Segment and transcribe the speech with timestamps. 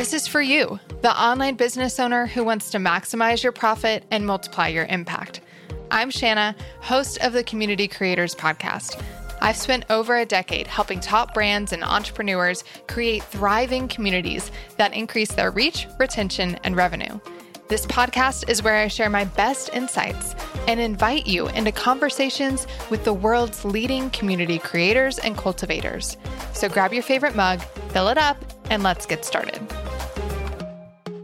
[0.00, 4.24] This is for you, the online business owner who wants to maximize your profit and
[4.24, 5.42] multiply your impact.
[5.90, 8.98] I'm Shana, host of the Community Creators Podcast.
[9.42, 15.32] I've spent over a decade helping top brands and entrepreneurs create thriving communities that increase
[15.32, 17.20] their reach, retention, and revenue.
[17.68, 20.34] This podcast is where I share my best insights
[20.66, 26.16] and invite you into conversations with the world's leading community creators and cultivators.
[26.54, 27.60] So grab your favorite mug,
[27.90, 29.60] fill it up, and let's get started.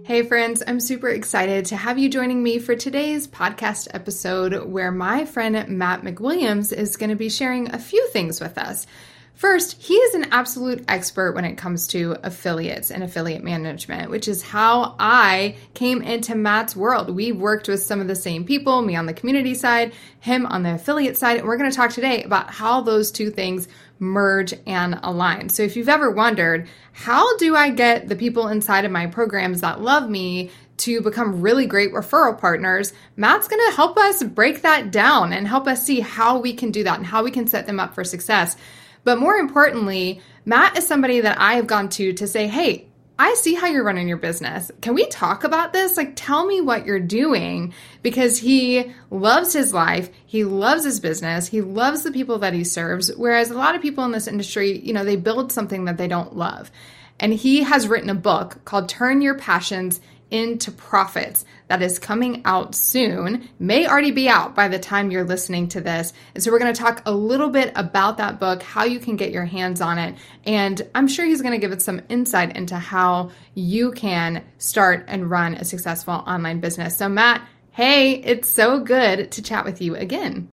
[0.06, 4.92] Hey, friends, I'm super excited to have you joining me for today's podcast episode where
[4.92, 8.86] my friend Matt McWilliams is going to be sharing a few things with us.
[9.34, 14.28] First, he is an absolute expert when it comes to affiliates and affiliate management, which
[14.28, 17.10] is how I came into Matt's world.
[17.10, 20.62] We worked with some of the same people, me on the community side, him on
[20.62, 23.66] the affiliate side, and we're going to talk today about how those two things
[23.98, 25.48] merge and align.
[25.48, 29.60] So if you've ever wondered, how do I get the people inside of my programs
[29.60, 34.62] that love me to become really great referral partners, Matt's going to help us break
[34.62, 37.46] that down and help us see how we can do that and how we can
[37.46, 38.56] set them up for success.
[39.04, 42.85] But more importantly, Matt is somebody that I have gone to to say, hey,
[43.18, 44.70] I see how you're running your business.
[44.82, 45.96] Can we talk about this?
[45.96, 50.10] Like, tell me what you're doing because he loves his life.
[50.26, 51.46] He loves his business.
[51.46, 53.10] He loves the people that he serves.
[53.16, 56.08] Whereas a lot of people in this industry, you know, they build something that they
[56.08, 56.70] don't love.
[57.18, 62.42] And he has written a book called Turn Your Passions into profits that is coming
[62.44, 66.12] out soon, may already be out by the time you're listening to this.
[66.34, 69.16] And so we're going to talk a little bit about that book, how you can
[69.16, 70.16] get your hands on it.
[70.44, 75.04] And I'm sure he's going to give it some insight into how you can start
[75.08, 76.96] and run a successful online business.
[76.96, 80.50] So, Matt, hey, it's so good to chat with you again.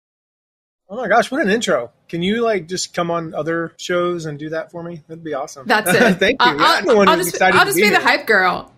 [0.89, 1.93] Oh my gosh, what an intro.
[2.09, 5.03] Can you like just come on other shows and do that for me?
[5.07, 5.65] That'd be awesome.
[5.69, 6.19] That's it.
[6.19, 6.47] Thank you.
[6.49, 8.73] I'll, yeah, I'll, just, I'll just be, be the hype girl.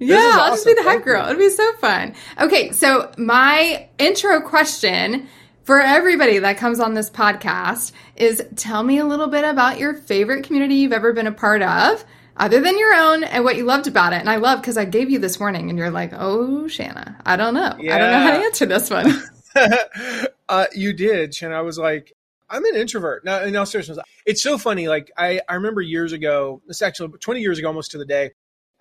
[0.00, 0.40] Yeah, awesome.
[0.40, 1.26] I'll just be the hype girl.
[1.26, 2.14] It'll be so fun.
[2.40, 5.28] Okay, so my intro question
[5.62, 9.94] for everybody that comes on this podcast is tell me a little bit about your
[9.94, 12.04] favorite community you've ever been a part of,
[12.38, 14.20] other than your own, and what you loved about it.
[14.20, 17.36] And I love because I gave you this warning and you're like, oh, Shana, I
[17.36, 17.76] don't know.
[17.78, 17.94] Yeah.
[17.94, 19.22] I don't know how to answer this one.
[20.48, 21.52] uh, you did, Shana.
[21.52, 22.14] I was like,
[22.48, 23.24] I'm an introvert.
[23.24, 24.88] Now, in all seriousness, it's so funny.
[24.88, 28.30] Like, I, I remember years ago, this actually 20 years ago, almost to the day,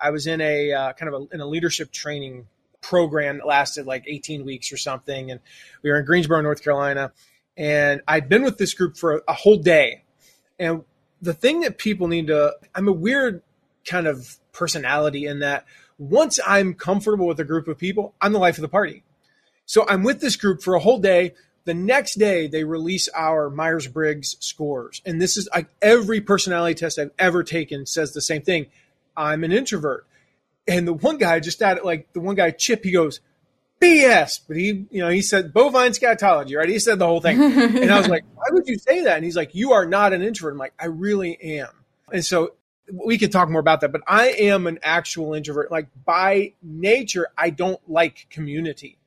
[0.02, 2.48] I was in a uh, kind of a, in a leadership training
[2.82, 5.32] program that lasted like 18 weeks or something.
[5.32, 5.40] And
[5.82, 7.12] we were in Greensboro, North Carolina.
[7.58, 10.04] And I'd been with this group for a, a whole day.
[10.58, 10.84] And
[11.22, 13.42] the thing that people need to, I'm a weird
[13.86, 15.66] kind of personality in that
[15.98, 19.04] once I'm comfortable with a group of people, I'm the life of the party.
[19.66, 21.34] So I'm with this group for a whole day.
[21.66, 25.02] The next day, they release our Myers Briggs scores.
[25.06, 28.68] And this is like every personality test I've ever taken says the same thing.
[29.20, 30.08] I'm an introvert.
[30.68, 33.20] And the one guy just added, like the one guy, Chip, he goes,
[33.82, 34.40] BS.
[34.48, 36.70] But he, you know, he said bovine scatology, right?
[36.70, 37.42] He said the whole thing.
[37.42, 39.18] and I was like, why would you say that?
[39.18, 40.54] And he's like, you are not an introvert.
[40.54, 41.70] I'm like, I really am.
[42.12, 42.54] And so
[42.92, 45.72] we could talk more about that, but I am an actual introvert.
[45.72, 48.98] Like by nature, I don't like community.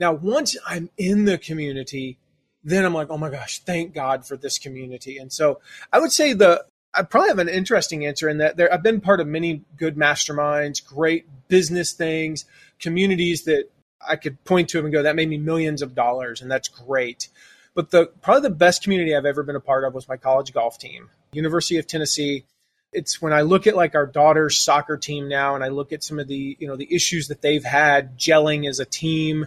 [0.00, 2.18] Now, once I'm in the community,
[2.64, 5.18] then I'm like, oh my gosh, thank God for this community.
[5.18, 5.60] And so
[5.92, 6.64] I would say the
[6.94, 9.96] I probably have an interesting answer in that there I've been part of many good
[9.96, 12.44] masterminds, great business things,
[12.78, 13.70] communities that
[14.06, 17.28] I could point to and go, that made me millions of dollars, and that's great.
[17.74, 20.52] But the probably the best community I've ever been a part of was my college
[20.52, 22.44] golf team, University of Tennessee.
[22.92, 26.04] It's when I look at like our daughter's soccer team now, and I look at
[26.04, 29.46] some of the you know the issues that they've had gelling as a team,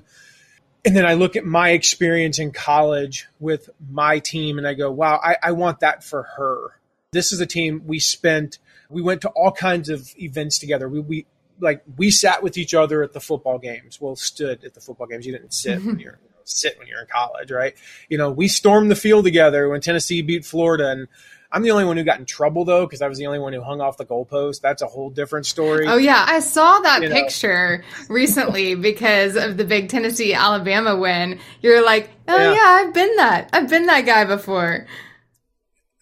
[0.84, 4.90] and then I look at my experience in college with my team, and I go,
[4.90, 6.72] wow, I, I want that for her
[7.16, 8.60] this is a team we spent,
[8.90, 10.88] we went to all kinds of events together.
[10.90, 11.26] We, we
[11.60, 14.00] like, we sat with each other at the football games.
[14.00, 15.26] Well, stood at the football games.
[15.26, 17.74] You didn't sit when you're, sit when you're in college, right?
[18.10, 21.08] You know, we stormed the field together when Tennessee beat Florida and,
[21.52, 23.54] I'm the only one who got in trouble though, because I was the only one
[23.54, 24.60] who hung off the goalpost.
[24.60, 25.88] That's a whole different story.
[25.88, 28.06] Oh yeah, I saw that you picture know.
[28.14, 31.40] recently because of the big Tennessee Alabama win.
[31.62, 32.52] You're like, oh yeah.
[32.52, 33.50] yeah, I've been that.
[33.54, 34.86] I've been that guy before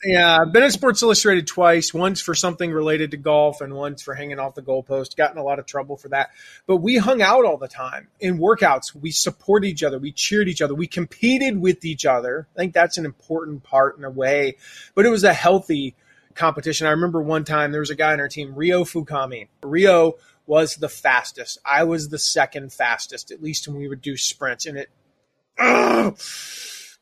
[0.05, 1.93] Yeah, I've been at Sports Illustrated twice.
[1.93, 5.15] Once for something related to golf, and once for hanging off the goalpost.
[5.15, 6.31] Gotten a lot of trouble for that.
[6.67, 8.93] But we hung out all the time in workouts.
[8.93, 9.99] We support each other.
[9.99, 10.75] We cheered each other.
[10.75, 12.47] We competed with each other.
[12.55, 14.57] I think that's an important part in a way.
[14.93, 15.95] But it was a healthy
[16.35, 16.87] competition.
[16.87, 19.47] I remember one time there was a guy on our team, Rio Fukami.
[19.61, 20.13] Rio
[20.45, 21.59] was the fastest.
[21.65, 24.89] I was the second fastest, at least when we would do sprints, and it.
[25.59, 26.17] Ugh,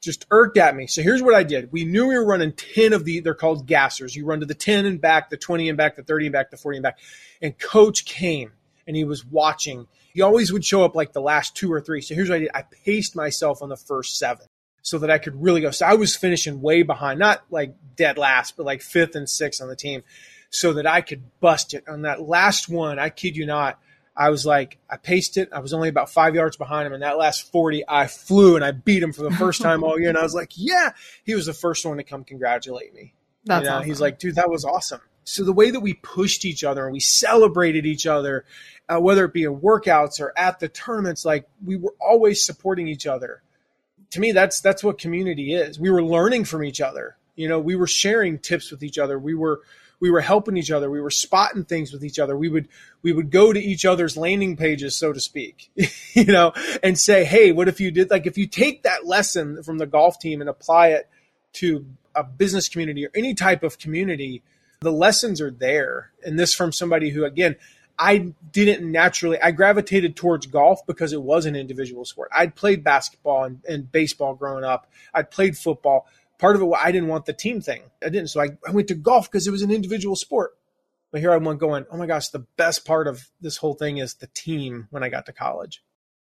[0.02, 0.88] just irked at me.
[0.88, 1.72] So here's what I did.
[1.72, 4.16] We knew we were running 10 of the, they're called gassers.
[4.16, 6.50] You run to the 10 and back, the 20 and back, the 30 and back,
[6.50, 7.00] the 40 and back.
[7.42, 8.52] And coach came
[8.88, 9.88] and he was watching.
[10.14, 12.02] He always would show up like the last two or three.
[12.02, 12.50] So here's what I did.
[12.54, 14.48] I paced myself on the first seven
[14.82, 15.70] so that I could really go.
[15.70, 19.62] So I was finishing way behind, not like dead last, but like fifth and sixth
[19.62, 20.04] on the team
[20.50, 21.88] so that I could bust it.
[21.88, 23.80] On that last one, I kid you not,
[24.22, 25.50] I was like, I paced it.
[25.52, 26.94] I was only about five yards behind him.
[26.94, 30.00] And that last 40, I flew and I beat him for the first time all
[30.00, 30.10] year.
[30.10, 30.92] And I was like, yeah,
[31.24, 33.16] he was the first one to come congratulate me.
[33.46, 33.88] That's you know, awesome.
[33.88, 35.02] He's like, dude, that was awesome.
[35.24, 38.46] So the way that we pushed each other and we celebrated each other,
[38.88, 42.88] uh, whether it be in workouts or at the tournaments, like we were always supporting
[42.88, 43.42] each other.
[44.12, 45.80] To me, that's that's what community is.
[45.80, 47.18] We were learning from each other.
[47.36, 49.18] You know, we were sharing tips with each other.
[49.18, 49.62] We were
[50.02, 52.68] we were helping each other we were spotting things with each other we would
[53.02, 55.72] we would go to each other's landing pages so to speak
[56.14, 56.52] you know
[56.84, 59.86] and say hey what if you did like if you take that lesson from the
[59.86, 61.08] golf team and apply it
[61.54, 64.44] to a business community or any type of community
[64.82, 67.56] the lessons are there and this from somebody who again
[68.00, 72.32] I didn't naturally I gravitated towards golf because it was an individual sport.
[72.36, 74.90] I'd played basketball and, and baseball growing up.
[75.14, 76.08] I'd played football
[76.42, 77.84] part of it I didn't want the team thing.
[78.04, 78.30] I didn't.
[78.30, 80.52] So I, I went to golf because it was an individual sport.
[81.12, 84.00] But here I went going, oh my gosh, the best part of this whole thing
[84.00, 85.84] is the team when I got to college.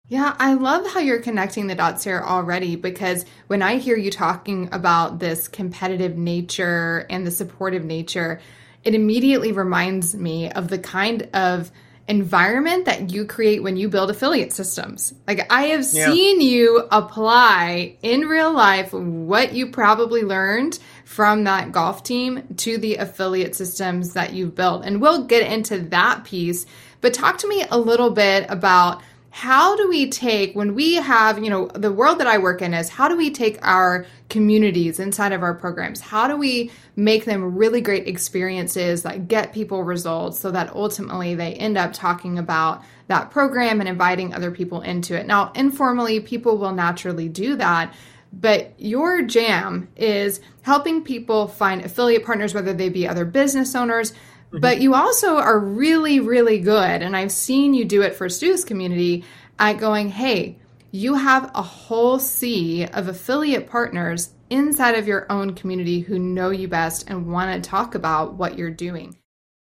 [0.07, 4.11] Yeah, I love how you're connecting the dots here already because when I hear you
[4.11, 8.39] talking about this competitive nature and the supportive nature,
[8.83, 11.71] it immediately reminds me of the kind of
[12.07, 15.13] environment that you create when you build affiliate systems.
[15.27, 16.05] Like I have yeah.
[16.05, 22.77] seen you apply in real life what you probably learned from that golf team to
[22.77, 24.85] the affiliate systems that you've built.
[24.85, 26.65] And we'll get into that piece,
[27.01, 29.01] but talk to me a little bit about
[29.35, 32.73] how do we take when we have you know the world that i work in
[32.73, 36.01] is how do we take our communities inside of our programs?
[36.01, 41.35] How do we make them really great experiences that get people results so that ultimately
[41.35, 45.27] they end up talking about that program and inviting other people into it?
[45.27, 47.93] Now informally people will naturally do that
[48.33, 54.11] but your jam is helping people find affiliate partners whether they be other business owners
[54.55, 54.61] Mm-hmm.
[54.61, 58.63] But you also are really, really good, and I've seen you do it for Stu's
[58.63, 59.25] community
[59.59, 60.57] at going, hey,
[60.91, 66.51] you have a whole sea of affiliate partners inside of your own community who know
[66.51, 69.17] you best and want to talk about what you're doing.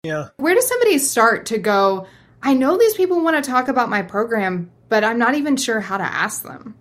[0.05, 0.29] Yeah.
[0.37, 2.07] Where does somebody start to go,
[2.43, 5.81] I know these people want to talk about my program, but I'm not even sure
[5.81, 6.77] how to ask them?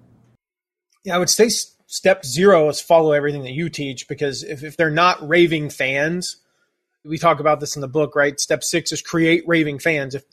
[1.03, 4.77] Yeah, I would say step zero is follow everything that you teach because if, if
[4.77, 6.37] they're not raving fans,
[7.05, 8.39] we talk about this in the book, right?
[8.39, 10.15] Step six is create raving fans.
[10.15, 10.23] If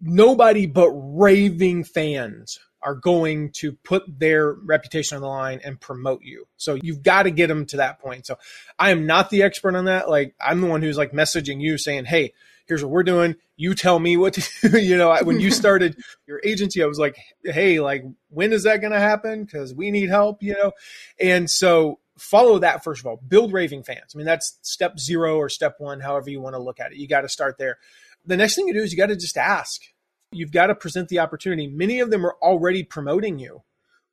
[0.00, 6.22] nobody but raving fans are going to put their reputation on the line and promote
[6.22, 6.46] you.
[6.56, 8.26] So you've got to get them to that point.
[8.26, 8.36] So
[8.78, 10.08] I am not the expert on that.
[10.08, 12.34] Like I'm the one who's like messaging you saying, Hey,
[12.66, 13.34] here's what we're doing.
[13.56, 14.78] You tell me what to do.
[14.78, 18.80] you know, when you started your agency, I was like, Hey, like when is that
[18.80, 19.46] going to happen?
[19.46, 20.72] Cause we need help, you know?
[21.20, 23.20] And so follow that first of all.
[23.26, 24.12] Build raving fans.
[24.14, 26.98] I mean, that's step zero or step one, however you want to look at it.
[26.98, 27.78] You got to start there.
[28.26, 29.82] The next thing you do is you got to just ask.
[30.30, 31.66] You've got to present the opportunity.
[31.66, 33.62] Many of them are already promoting you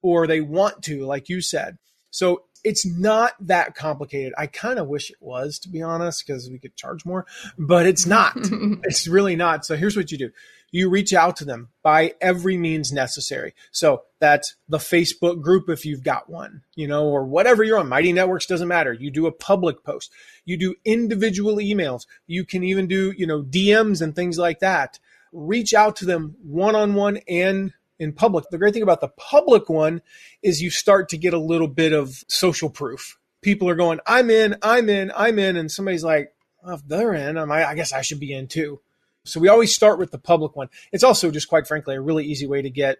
[0.01, 1.77] or they want to, like you said.
[2.11, 4.33] So it's not that complicated.
[4.37, 7.25] I kind of wish it was, to be honest, because we could charge more,
[7.57, 8.33] but it's not.
[8.83, 9.65] it's really not.
[9.65, 10.31] So here's what you do
[10.71, 13.53] you reach out to them by every means necessary.
[13.71, 17.87] So that's the Facebook group if you've got one, you know, or whatever you're on.
[17.87, 18.91] Mighty Networks doesn't matter.
[18.91, 20.11] You do a public post,
[20.43, 24.99] you do individual emails, you can even do, you know, DMs and things like that.
[25.31, 28.45] Reach out to them one on one and in public.
[28.49, 30.01] The great thing about the public one
[30.41, 33.17] is you start to get a little bit of social proof.
[33.41, 35.55] People are going, I'm in, I'm in, I'm in.
[35.55, 36.33] And somebody's like,
[36.63, 38.81] well, if they're in, I guess I should be in too.
[39.23, 40.69] So we always start with the public one.
[40.91, 42.99] It's also just quite frankly a really easy way to get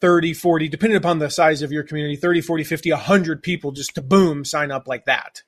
[0.00, 3.94] 30, 40, depending upon the size of your community, 30, 40, 50, 100 people just
[3.94, 5.42] to boom, sign up like that.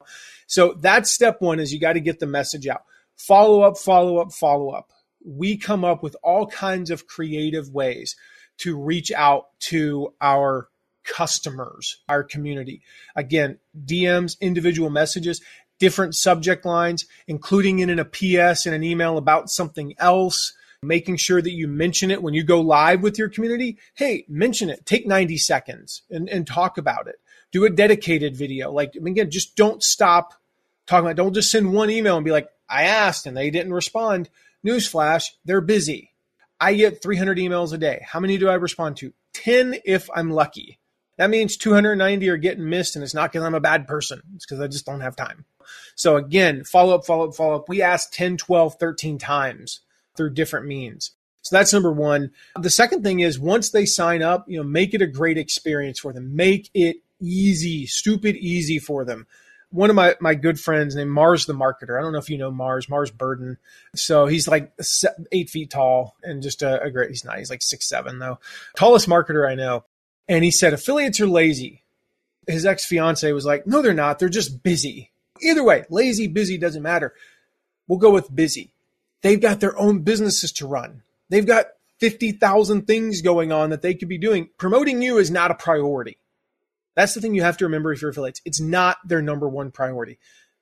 [0.46, 2.82] So that's step one is you got to get the message out.
[3.16, 4.90] Follow up, follow up, follow up.
[5.24, 8.16] We come up with all kinds of creative ways
[8.58, 10.68] to reach out to our
[11.04, 12.80] customers, our community.
[13.16, 15.40] Again, DMs, individual messages
[15.82, 21.16] different subject lines, including it in a PS and an email about something else, making
[21.16, 23.76] sure that you mention it when you go live with your community.
[23.94, 24.86] Hey, mention it.
[24.86, 27.16] Take 90 seconds and, and talk about it.
[27.50, 28.70] Do a dedicated video.
[28.70, 30.34] Like, again, just don't stop
[30.86, 33.72] talking about, don't just send one email and be like, I asked and they didn't
[33.72, 34.30] respond.
[34.64, 36.11] Newsflash, they're busy.
[36.62, 38.06] I get 300 emails a day.
[38.06, 39.12] How many do I respond to?
[39.34, 40.78] 10 if I'm lucky.
[41.18, 44.22] That means 290 are getting missed, and it's not because I'm a bad person.
[44.36, 45.44] It's because I just don't have time.
[45.96, 47.68] So again, follow up, follow up, follow up.
[47.68, 49.80] We asked 10, 12, 13 times
[50.16, 51.10] through different means.
[51.42, 52.30] So that's number one.
[52.56, 55.98] The second thing is once they sign up, you know, make it a great experience
[55.98, 56.36] for them.
[56.36, 59.26] Make it easy, stupid easy for them.
[59.72, 61.98] One of my, my good friends named Mars the Marketer.
[61.98, 63.58] I don't know if you know Mars, Mars Burden.
[63.94, 64.72] So he's like
[65.32, 68.38] eight feet tall and just a, a great, he's not, he's like six, seven though.
[68.76, 69.84] Tallest marketer I know.
[70.28, 71.82] And he said affiliates are lazy.
[72.46, 74.18] His ex fiance was like, no, they're not.
[74.18, 75.10] They're just busy.
[75.40, 77.14] Either way, lazy, busy doesn't matter.
[77.88, 78.72] We'll go with busy.
[79.22, 81.02] They've got their own businesses to run.
[81.28, 81.66] They've got
[82.00, 84.50] 50,000 things going on that they could be doing.
[84.58, 86.18] Promoting you is not a priority.
[86.94, 88.42] That's the thing you have to remember if you're affiliates.
[88.44, 90.18] It's not their number one priority.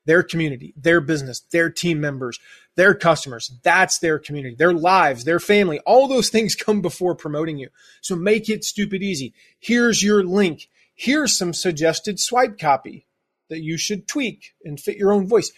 [0.06, 2.38] Their community, their business, their team members,
[2.74, 5.78] their customers, that's their community, their lives, their family.
[5.80, 7.68] All those things come before promoting you.
[8.00, 9.34] So make it stupid easy.
[9.58, 10.68] Here's your link.
[10.94, 13.06] Here's some suggested swipe copy
[13.48, 15.52] that you should tweak and fit your own voice.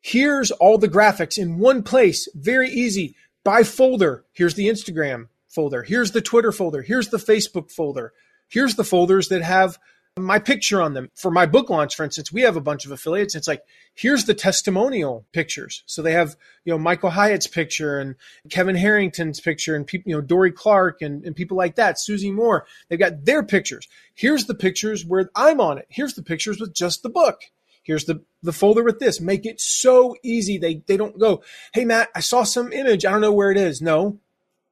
[0.00, 3.16] Here's all the graphics in one place, very easy.
[3.44, 8.12] By folder, here's the Instagram folder, here's the Twitter folder, here's the Facebook folder,
[8.48, 9.78] here's the folders that have
[10.16, 11.10] my picture on them.
[11.16, 13.34] For my book launch, for instance, we have a bunch of affiliates.
[13.34, 15.82] It's like, here's the testimonial pictures.
[15.86, 18.14] So they have, you know, Michael Hyatt's picture and
[18.48, 22.30] Kevin Harrington's picture and people, you know, Dorie Clark and, and people like that, Susie
[22.30, 22.64] Moore.
[22.88, 23.88] They've got their pictures.
[24.14, 25.86] Here's the pictures where I'm on it.
[25.88, 27.40] Here's the pictures with just the book.
[27.82, 29.20] Here's the, the folder with this.
[29.20, 30.58] Make it so easy.
[30.58, 31.42] They, they don't go,
[31.72, 33.04] Hey, Matt, I saw some image.
[33.04, 33.82] I don't know where it is.
[33.82, 34.20] No.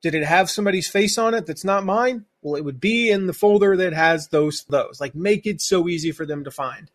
[0.02, 2.26] Did it have somebody's face on it that's not mine?
[2.42, 5.00] Well, it would be in the folder that has those those.
[5.00, 6.90] Like make it so easy for them to find.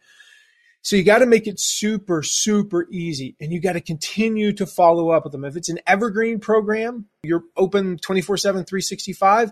[0.88, 4.66] So you got to make it super, super easy and you got to continue to
[4.66, 5.44] follow up with them.
[5.44, 9.51] If it's an evergreen program, you're open 24 7, 365.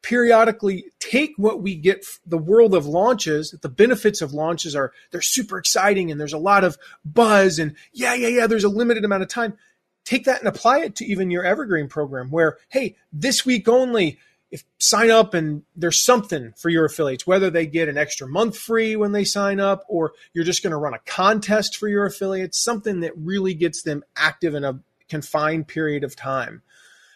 [0.00, 5.20] Periodically take what we get, the world of launches, the benefits of launches are, they're
[5.20, 9.04] super exciting and there's a lot of buzz and yeah, yeah, yeah, there's a limited
[9.04, 9.58] amount of time.
[10.06, 14.18] Take that and apply it to even your evergreen program where, hey, this week only,
[14.50, 18.58] if sign up and there's something for your affiliates, whether they get an extra month
[18.58, 22.04] free when they sign up, or you're just going to run a contest for your
[22.04, 26.62] affiliates, something that really gets them active in a confined period of time.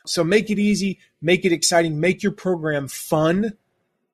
[0.07, 3.57] So make it easy, make it exciting, make your program fun.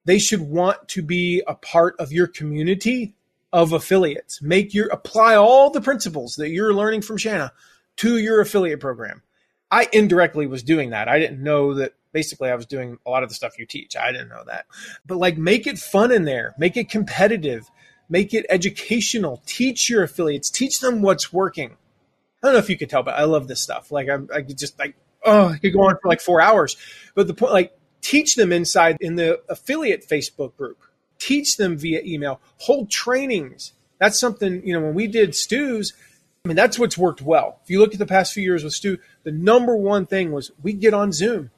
[0.04, 3.14] They should want to be a part of your community
[3.52, 4.40] of affiliates.
[4.40, 7.50] Make your apply all the principles that you're learning from Shana
[7.96, 9.22] to your affiliate program.
[9.70, 11.08] I indirectly was doing that.
[11.08, 13.97] I didn't know that basically I was doing a lot of the stuff you teach.
[13.97, 14.67] I didn't know that.
[15.07, 17.71] But like make it fun in there, make it competitive,
[18.09, 21.76] make it educational, teach your affiliates, teach them what's working.
[22.43, 23.93] I don't know if you could tell, but I love this stuff.
[23.93, 26.76] Like I, I could just like, oh, I could go on for like four hours.
[27.14, 30.79] But the point, like teach them inside in the affiliate Facebook group,
[31.19, 33.73] teach them via email, hold trainings.
[33.99, 35.93] That's something, you know, when we did Stu's,
[36.45, 37.61] I mean, that's what's worked well.
[37.62, 40.50] If you look at the past few years with Stu, the number one thing was
[40.62, 41.50] we get on Zoom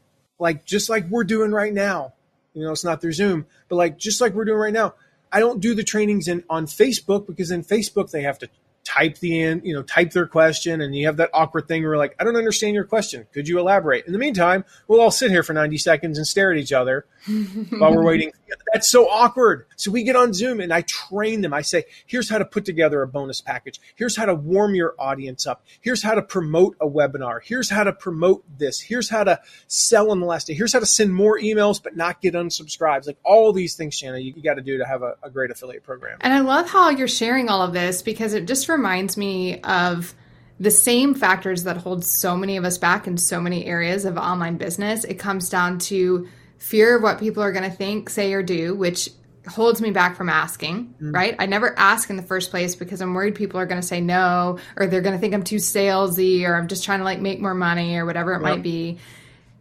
[0.42, 2.12] like just like we're doing right now.
[2.52, 4.94] You know, it's not through Zoom, but like just like we're doing right now.
[5.30, 8.50] I don't do the trainings in on Facebook because in Facebook they have to
[8.84, 11.96] type the in, you know, type their question, and you have that awkward thing where
[11.96, 13.26] like, I don't understand your question.
[13.32, 14.04] Could you elaborate?
[14.06, 17.06] In the meantime, we'll all sit here for 90 seconds and stare at each other
[17.78, 18.32] while we're waiting.
[18.72, 19.66] That's so awkward.
[19.82, 21.52] So we get on Zoom and I train them.
[21.52, 23.80] I say, here's how to put together a bonus package.
[23.96, 25.64] Here's how to warm your audience up.
[25.80, 27.40] Here's how to promote a webinar.
[27.42, 28.80] Here's how to promote this.
[28.80, 30.54] Here's how to sell on the last day.
[30.54, 33.08] Here's how to send more emails but not get unsubscribes.
[33.08, 35.50] Like all these things, Shana, you, you got to do to have a, a great
[35.50, 36.18] affiliate program.
[36.20, 40.14] And I love how you're sharing all of this because it just reminds me of
[40.60, 44.16] the same factors that hold so many of us back in so many areas of
[44.16, 45.02] online business.
[45.02, 48.76] It comes down to fear of what people are going to think, say, or do,
[48.76, 49.10] which
[49.48, 51.14] holds me back from asking, mm.
[51.14, 51.34] right?
[51.38, 54.00] I never ask in the first place because I'm worried people are going to say
[54.00, 57.20] no or they're going to think I'm too salesy or I'm just trying to like
[57.20, 58.42] make more money or whatever it yep.
[58.42, 58.98] might be.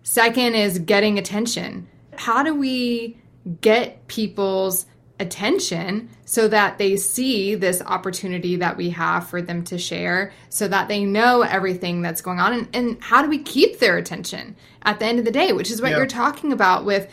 [0.03, 1.87] Second is getting attention.
[2.15, 3.17] How do we
[3.61, 4.85] get people's
[5.21, 10.67] attention so that they see this opportunity that we have for them to share so
[10.67, 14.55] that they know everything that's going on and, and how do we keep their attention
[14.81, 15.97] at the end of the day which is what yeah.
[15.97, 17.07] you're talking about with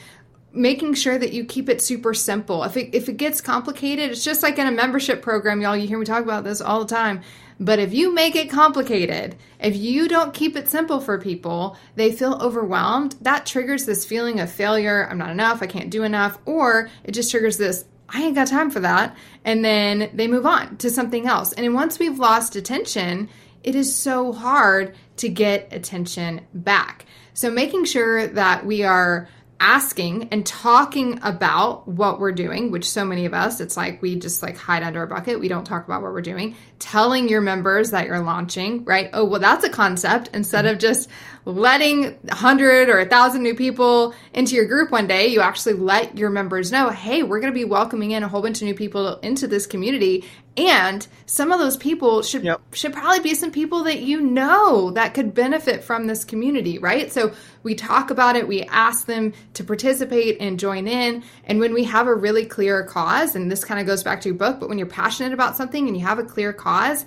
[0.52, 2.64] making sure that you keep it super simple.
[2.64, 5.76] If it, if it gets complicated, it's just like in a membership program, y'all.
[5.76, 7.22] You hear me talk about this all the time.
[7.60, 12.12] But if you make it complicated, if you don't keep it simple for people, they
[12.12, 13.16] feel overwhelmed.
[13.22, 15.08] That triggers this feeling of failure.
[15.10, 15.60] I'm not enough.
[15.60, 16.38] I can't do enough.
[16.46, 19.16] Or it just triggers this, I ain't got time for that.
[19.44, 21.52] And then they move on to something else.
[21.52, 23.28] And once we've lost attention,
[23.64, 27.06] it is so hard to get attention back.
[27.34, 29.28] So making sure that we are
[29.60, 34.16] asking and talking about what we're doing, which so many of us, it's like we
[34.16, 35.40] just like hide under a bucket.
[35.40, 36.54] We don't talk about what we're doing.
[36.78, 39.10] Telling your members that you're launching, right?
[39.12, 41.08] Oh, well, that's a concept instead of just
[41.52, 46.30] letting 100 or 1,000 new people into your group one day, you actually let your
[46.30, 49.18] members know, hey, we're going to be welcoming in a whole bunch of new people
[49.20, 50.24] into this community.
[50.58, 52.60] And some of those people should yep.
[52.72, 57.12] should probably be some people that you know that could benefit from this community, right?
[57.12, 61.22] So we talk about it, we ask them to participate and join in.
[61.44, 64.28] And when we have a really clear cause, and this kind of goes back to
[64.28, 67.06] your book, but when you're passionate about something and you have a clear cause,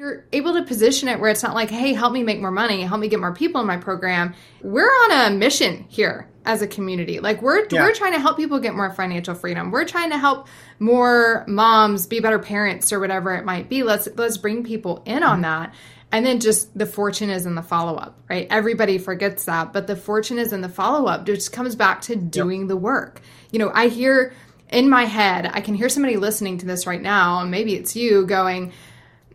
[0.00, 2.80] you're able to position it where it's not like, hey, help me make more money,
[2.80, 4.34] help me get more people in my program.
[4.62, 7.20] We're on a mission here as a community.
[7.20, 7.82] Like we're yeah.
[7.82, 9.70] we're trying to help people get more financial freedom.
[9.70, 13.82] We're trying to help more moms be better parents or whatever it might be.
[13.82, 15.42] Let's let's bring people in on mm-hmm.
[15.42, 15.74] that.
[16.10, 18.46] And then just the fortune is in the follow up, right?
[18.48, 21.26] Everybody forgets that, but the fortune is in the follow up.
[21.26, 22.68] Just comes back to doing yep.
[22.68, 23.20] the work.
[23.52, 24.32] You know, I hear
[24.70, 27.94] in my head, I can hear somebody listening to this right now, and maybe it's
[27.94, 28.72] you going,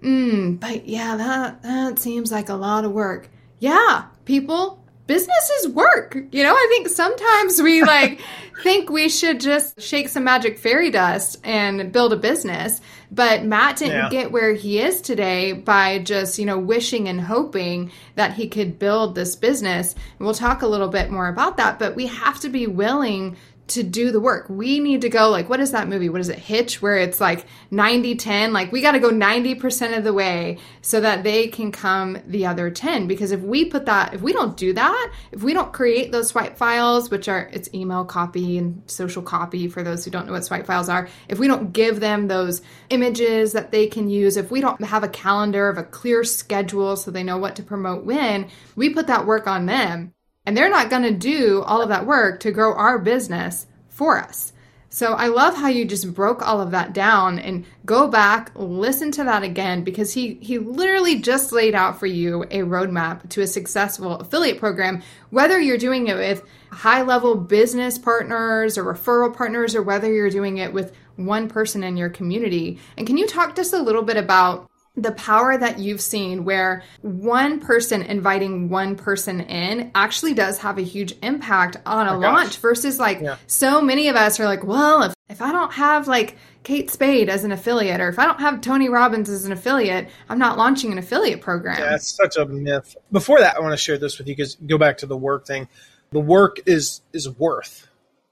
[0.05, 3.27] Mm, but yeah, that that seems like a lot of work.
[3.57, 6.15] Yeah, people, business is work.
[6.31, 8.21] You know, I think sometimes we like
[8.61, 12.81] think we should just shake some magic fairy dust and build a business.
[13.11, 14.09] But Matt didn't yeah.
[14.09, 18.77] get where he is today by just, you know, wishing and hoping that he could
[18.77, 19.93] build this business.
[19.93, 23.37] And we'll talk a little bit more about that, but we have to be willing
[23.67, 24.47] to do the work.
[24.49, 26.09] We need to go like what is that movie?
[26.09, 26.39] What is it?
[26.39, 28.51] Hitch where it's like 90-10.
[28.51, 32.45] Like we got to go 90% of the way so that they can come the
[32.45, 35.73] other 10 because if we put that if we don't do that, if we don't
[35.73, 40.11] create those swipe files which are it's email copy and social copy for those who
[40.11, 43.87] don't know what swipe files are, if we don't give them those images that they
[43.87, 47.37] can use, if we don't have a calendar of a clear schedule so they know
[47.37, 50.13] what to promote when, we put that work on them
[50.45, 54.17] and they're not going to do all of that work to grow our business for
[54.17, 54.53] us.
[54.95, 59.11] So I love how you just broke all of that down and go back, listen
[59.11, 63.41] to that again because he he literally just laid out for you a roadmap to
[63.41, 69.35] a successful affiliate program, whether you're doing it with high level business partners or referral
[69.35, 72.79] partners or whether you're doing it with one person in your community.
[72.95, 76.83] And can you talk just a little bit about the power that you've seen where
[77.01, 82.19] one person inviting one person in actually does have a huge impact on a oh
[82.19, 83.37] launch versus like yeah.
[83.47, 87.29] so many of us are like, well, if, if I don't have like Kate Spade
[87.29, 90.57] as an affiliate or if I don't have Tony Robbins as an affiliate, I'm not
[90.57, 91.77] launching an affiliate program.
[91.79, 92.95] Yeah, it's such a myth.
[93.11, 95.45] Before that, I want to share this with you because go back to the work
[95.45, 95.67] thing.
[96.11, 97.87] The work is is worth.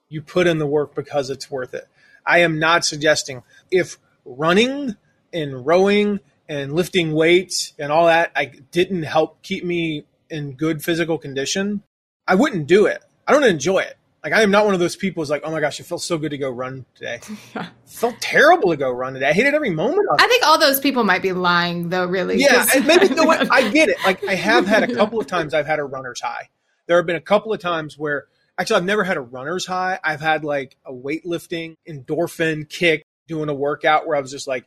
[0.08, 1.88] You put in the work because it's worth it.
[2.26, 4.96] I am not suggesting if running
[5.34, 6.22] and rowing
[6.54, 11.82] and lifting weights and all that I didn't help keep me in good physical condition,
[12.28, 13.04] I wouldn't do it.
[13.28, 13.98] I don't enjoy it.
[14.24, 16.06] Like I am not one of those people who's like, oh my gosh, it feels
[16.06, 17.20] so good to go run today.
[17.86, 19.30] felt terrible to go run today.
[19.30, 20.24] I hated every moment of it.
[20.24, 22.38] I think all those people might be lying though, really.
[22.38, 23.98] Yeah, maybe the way, I get it.
[24.06, 26.50] Like I have had a couple of times I've had a runner's high.
[26.86, 28.28] There have been a couple of times where
[28.60, 30.00] actually I've never had a runner's high.
[30.04, 34.66] I've had like a weightlifting endorphin kick doing a workout where I was just like,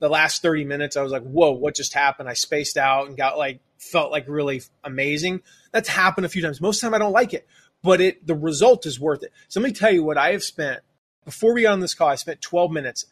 [0.00, 2.28] the last 30 minutes, I was like, whoa, what just happened?
[2.28, 5.42] I spaced out and got like, felt like really amazing.
[5.72, 6.60] That's happened a few times.
[6.60, 7.46] Most of the time, I don't like it,
[7.82, 9.32] but it, the result is worth it.
[9.48, 10.80] So let me tell you what I have spent
[11.24, 12.08] before we got on this call.
[12.08, 13.06] I spent 12 minutes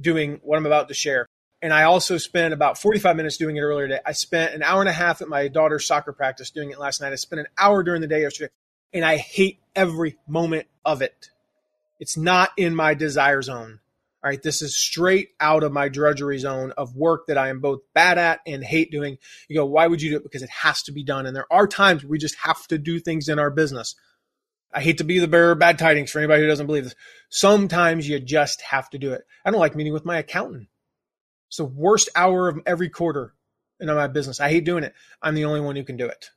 [0.00, 1.26] doing what I'm about to share.
[1.60, 4.00] And I also spent about 45 minutes doing it earlier today.
[4.04, 7.00] I spent an hour and a half at my daughter's soccer practice doing it last
[7.00, 7.12] night.
[7.12, 8.50] I spent an hour during the day yesterday,
[8.92, 11.30] and I hate every moment of it.
[12.00, 13.78] It's not in my desire zone.
[14.24, 17.60] All right, this is straight out of my drudgery zone of work that I am
[17.60, 19.18] both bad at and hate doing.
[19.48, 20.22] You go, why would you do it?
[20.22, 21.26] Because it has to be done.
[21.26, 23.96] And there are times we just have to do things in our business.
[24.72, 26.94] I hate to be the bearer of bad tidings for anybody who doesn't believe this.
[27.30, 29.22] Sometimes you just have to do it.
[29.44, 30.68] I don't like meeting with my accountant.
[31.48, 33.34] It's the worst hour of every quarter
[33.80, 34.40] in my business.
[34.40, 34.94] I hate doing it.
[35.20, 36.30] I'm the only one who can do it.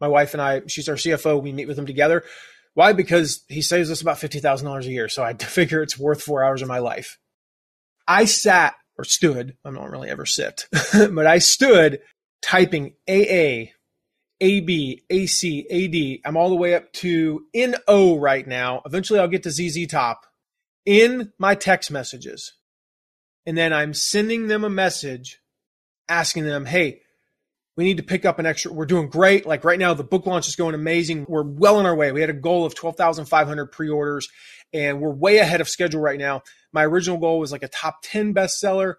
[0.00, 1.42] My wife and I, she's our CFO.
[1.42, 2.24] We meet with them together.
[2.74, 2.92] Why?
[2.92, 5.08] Because he saves us about $50,000 a year.
[5.08, 7.18] So I figure it's worth four hours of my life.
[8.06, 12.00] I sat or stood, I don't really ever sit, but I stood
[12.42, 13.72] typing AA
[14.40, 16.28] AB, AC, AD.
[16.28, 18.82] I'm all the way up to NO right now.
[18.86, 20.22] Eventually I'll get to ZZ top
[20.86, 22.54] in my text messages.
[23.46, 25.40] And then I'm sending them a message
[26.08, 27.02] asking them, hey,
[27.80, 28.70] we need to pick up an extra.
[28.70, 29.46] We're doing great.
[29.46, 31.24] Like right now, the book launch is going amazing.
[31.26, 32.12] We're well on our way.
[32.12, 34.28] We had a goal of 12,500 pre orders,
[34.74, 36.42] and we're way ahead of schedule right now.
[36.74, 38.96] My original goal was like a top 10 bestseller.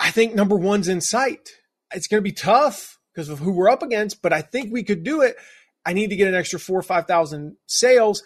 [0.00, 1.50] I think number one's in sight.
[1.92, 4.84] It's going to be tough because of who we're up against, but I think we
[4.84, 5.36] could do it.
[5.84, 8.22] I need to get an extra four or 5,000 sales.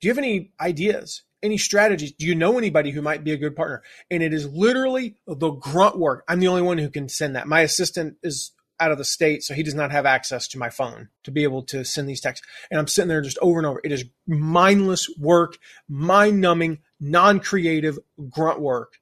[0.00, 1.22] Do you have any ideas?
[1.44, 2.10] Any strategies?
[2.10, 3.84] Do you know anybody who might be a good partner?
[4.10, 6.24] And it is literally the grunt work.
[6.26, 7.46] I'm the only one who can send that.
[7.46, 8.50] My assistant is
[8.82, 11.44] out of the state, so he does not have access to my phone to be
[11.44, 12.46] able to send these texts.
[12.70, 13.80] And I'm sitting there just over and over.
[13.84, 15.56] It is mindless work,
[15.88, 18.94] mind numbing, non creative grunt work.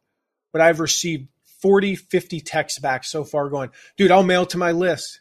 [0.53, 1.29] But I've received
[1.63, 5.21] 40, 50 texts back so far going, dude, I'll mail to my list.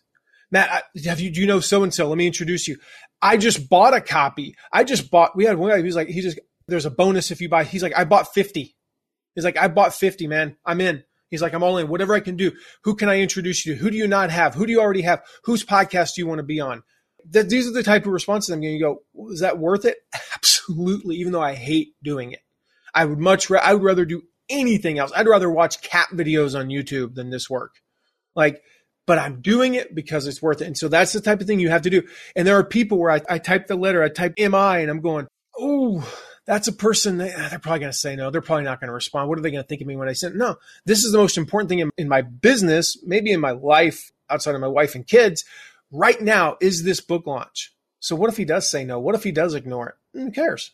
[0.51, 2.07] Matt, have you, do you know so and so?
[2.07, 2.77] Let me introduce you.
[3.21, 4.55] I just bought a copy.
[4.71, 7.31] I just bought, we had one guy, he was like, he just, there's a bonus
[7.31, 7.63] if you buy.
[7.63, 8.75] He's like, I bought 50.
[9.35, 10.57] He's like, I bought 50, man.
[10.65, 11.03] I'm in.
[11.29, 11.87] He's like, I'm all in.
[11.87, 12.51] Whatever I can do.
[12.83, 13.79] Who can I introduce you to?
[13.79, 14.55] Who do you not have?
[14.55, 15.21] Who do you already have?
[15.43, 16.83] Whose podcast do you want to be on?
[17.29, 18.77] That these are the type of responses I'm getting.
[18.77, 18.83] You
[19.15, 19.97] go, is that worth it?
[20.35, 21.17] Absolutely.
[21.17, 22.41] Even though I hate doing it,
[22.93, 23.51] I would much.
[23.51, 25.11] I would rather do anything else.
[25.15, 27.75] I'd rather watch cat videos on YouTube than this work.
[28.35, 28.61] Like,
[29.05, 30.67] but I'm doing it because it's worth it.
[30.67, 32.03] And so that's the type of thing you have to do.
[32.35, 35.01] And there are people where I, I type the letter, I type MI, and I'm
[35.01, 36.07] going, oh,
[36.49, 38.31] that's a person they, are probably going to say no.
[38.31, 39.29] They're probably not going to respond.
[39.29, 40.35] What are they going to think of me when I send?
[40.35, 44.11] No, this is the most important thing in, in my business, maybe in my life
[44.31, 45.45] outside of my wife and kids.
[45.91, 47.71] Right now is this book launch.
[47.99, 48.99] So what if he does say no?
[48.99, 49.95] What if he does ignore it?
[50.13, 50.71] Who cares?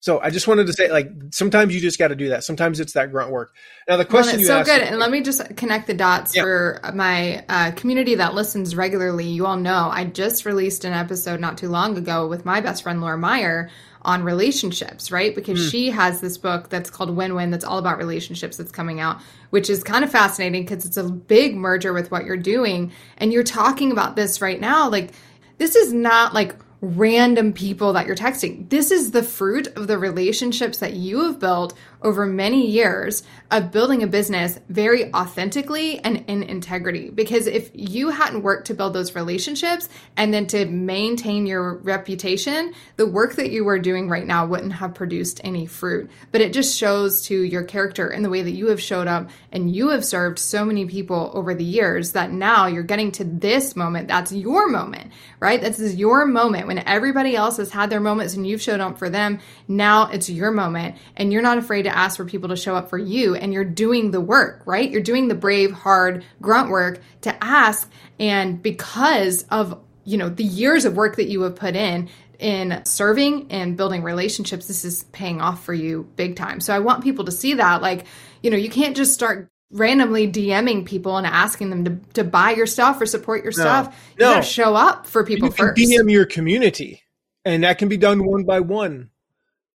[0.00, 2.44] So I just wanted to say, like, sometimes you just got to do that.
[2.44, 3.52] Sometimes it's that grunt work.
[3.88, 6.42] Now the question well, you so good, and let me just connect the dots yeah.
[6.42, 9.26] for my uh, community that listens regularly.
[9.26, 12.84] You all know I just released an episode not too long ago with my best
[12.84, 13.70] friend Laura Meyer
[14.02, 15.34] on relationships, right?
[15.34, 15.70] Because mm.
[15.70, 19.20] she has this book that's called Win Win that's all about relationships that's coming out,
[19.50, 22.92] which is kind of fascinating because it's a big merger with what you're doing.
[23.16, 24.88] And you're talking about this right now.
[24.88, 25.12] Like,
[25.58, 28.68] this is not like random people that you're texting.
[28.68, 33.72] This is the fruit of the relationships that you have built over many years of
[33.72, 37.10] building a business very authentically and in integrity.
[37.10, 42.72] Because if you hadn't worked to build those relationships and then to maintain your reputation,
[42.96, 46.08] the work that you were doing right now wouldn't have produced any fruit.
[46.30, 49.30] But it just shows to your character and the way that you have showed up
[49.50, 53.24] and you have served so many people over the years that now you're getting to
[53.24, 54.06] this moment.
[54.06, 55.10] That's your moment,
[55.40, 55.60] right?
[55.60, 58.98] This is your moment when everybody else has had their moments and you've showed up
[58.98, 59.40] for them.
[59.66, 62.90] Now it's your moment and you're not afraid to ask for people to show up
[62.90, 64.88] for you and you're doing the work, right?
[64.88, 67.90] You're doing the brave, hard grunt work to ask.
[68.20, 72.84] And because of, you know, the years of work that you have put in, in
[72.84, 76.60] serving and building relationships, this is paying off for you big time.
[76.60, 77.82] So I want people to see that.
[77.82, 78.04] Like,
[78.42, 82.52] you know, you can't just start randomly DMing people and asking them to, to buy
[82.52, 84.14] your stuff or support your no, stuff.
[84.18, 84.34] You no.
[84.34, 85.80] gotta show up for people you first.
[85.80, 87.02] DM your community,
[87.44, 89.10] and that can be done one by one.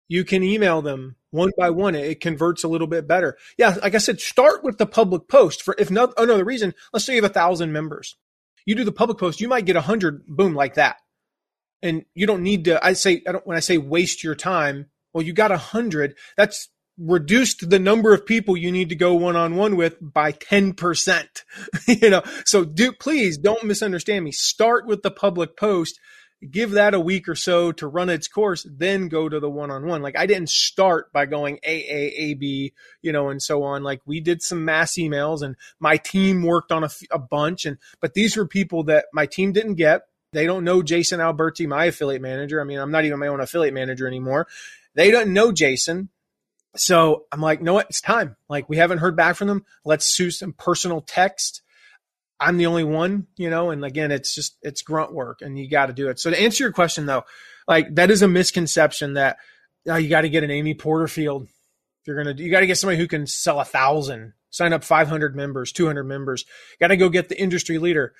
[0.08, 3.38] You can email them one by one, it converts a little bit better.
[3.58, 6.73] Yeah, like I said, start with the public post for if not oh, another reason.
[6.93, 8.17] Let's say you have a thousand members.
[8.65, 10.97] You do the public post, you might get a hundred, boom, like that.
[11.82, 12.86] And you don't need to.
[12.86, 16.15] I say, I don't, when I say waste your time, well, you got a hundred.
[16.38, 20.32] That's reduced the number of people you need to go one on one with by
[20.32, 21.25] 10%.
[21.88, 24.32] you know, so do please don't misunderstand me.
[24.32, 25.99] Start with the public post
[26.49, 29.69] give that a week or so to run its course, then go to the one
[29.69, 30.01] on one.
[30.01, 33.84] Like I didn't start by going AAAB, you know, and so on.
[33.84, 37.65] Like we did some mass emails and my team worked on a, a bunch.
[37.65, 40.04] And, but these were people that my team didn't get.
[40.34, 42.62] They don't know Jason Alberti, my affiliate manager.
[42.62, 44.47] I mean, I'm not even my own affiliate manager anymore.
[44.95, 46.10] They don't know Jason.
[46.75, 47.79] So I'm like, no.
[47.79, 48.36] It's time.
[48.49, 49.65] Like we haven't heard back from them.
[49.84, 51.62] Let's do some personal text
[52.41, 55.69] I'm the only one, you know, and again, it's just, it's grunt work and you
[55.69, 56.19] got to do it.
[56.19, 57.23] So to answer your question though,
[57.67, 59.38] like that is a misconception that
[59.88, 61.43] oh, you got to get an Amy Porterfield.
[61.43, 64.84] If you're to, you got to get somebody who can sell a thousand, sign up
[64.84, 66.45] 500 members, 200 members,
[66.79, 68.13] got to go get the industry leader.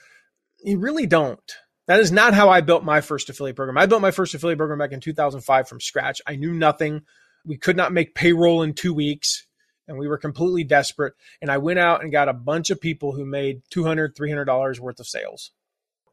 [0.63, 1.39] You really don't.
[1.87, 3.79] That is not how I built my first affiliate program.
[3.79, 6.21] I built my first affiliate program back in 2005 from scratch.
[6.27, 7.01] I knew nothing.
[7.45, 9.45] We could not make payroll in two weeks
[9.91, 11.13] and we were completely desperate.
[11.41, 14.99] And I went out and got a bunch of people who made $200, $300 worth
[14.99, 15.51] of sales.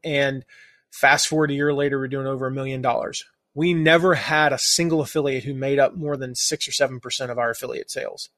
[0.03, 0.43] And
[0.91, 3.23] fast forward a year later, we're doing over a million dollars.
[3.55, 7.37] We never had a single affiliate who made up more than six or 7% of
[7.37, 8.29] our affiliate sales.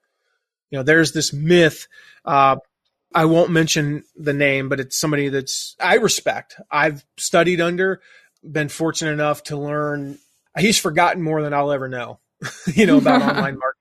[0.70, 1.88] You know, there's this myth.
[2.24, 2.58] Uh,
[3.14, 6.56] I won't mention the name, but it's somebody that's I respect.
[6.72, 8.00] I've studied under,
[8.50, 10.18] been fortunate enough to learn.
[10.58, 12.20] He's forgotten more than I'll ever know,
[12.74, 13.78] you know, about online marketing.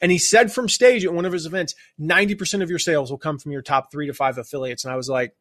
[0.00, 3.18] And he said from stage at one of his events, 90% of your sales will
[3.18, 4.84] come from your top three to five affiliates.
[4.84, 5.34] And I was like,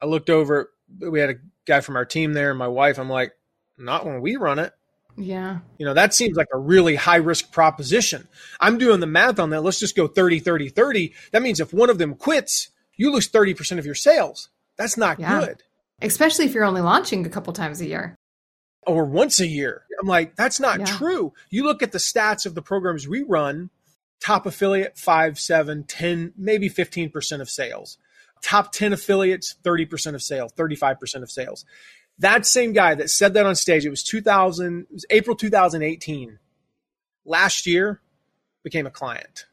[0.00, 0.70] I looked over,
[1.00, 1.34] we had a
[1.66, 2.98] guy from our team there and my wife.
[2.98, 3.32] I'm like,
[3.78, 4.72] not when we run it.
[5.16, 5.58] Yeah.
[5.78, 8.28] You know, that seems like a really high risk proposition.
[8.60, 9.62] I'm doing the math on that.
[9.62, 11.14] Let's just go 30, 30, 30.
[11.32, 14.48] That means if one of them quits, you lose 30% of your sales.
[14.76, 15.40] That's not yeah.
[15.40, 15.62] good.
[16.02, 18.16] Especially if you're only launching a couple times a year
[18.86, 19.82] or once a year.
[20.00, 20.84] I'm like, that's not yeah.
[20.86, 21.32] true.
[21.50, 23.70] You look at the stats of the programs we run,
[24.20, 27.98] top affiliate, five, seven, 10, maybe 15% of sales.
[28.42, 31.64] Top 10 affiliates, 30% of sales, 35% of sales.
[32.18, 36.38] That same guy that said that on stage, it was 2000, it was April 2018.
[37.24, 38.00] Last year,
[38.62, 39.46] became a client.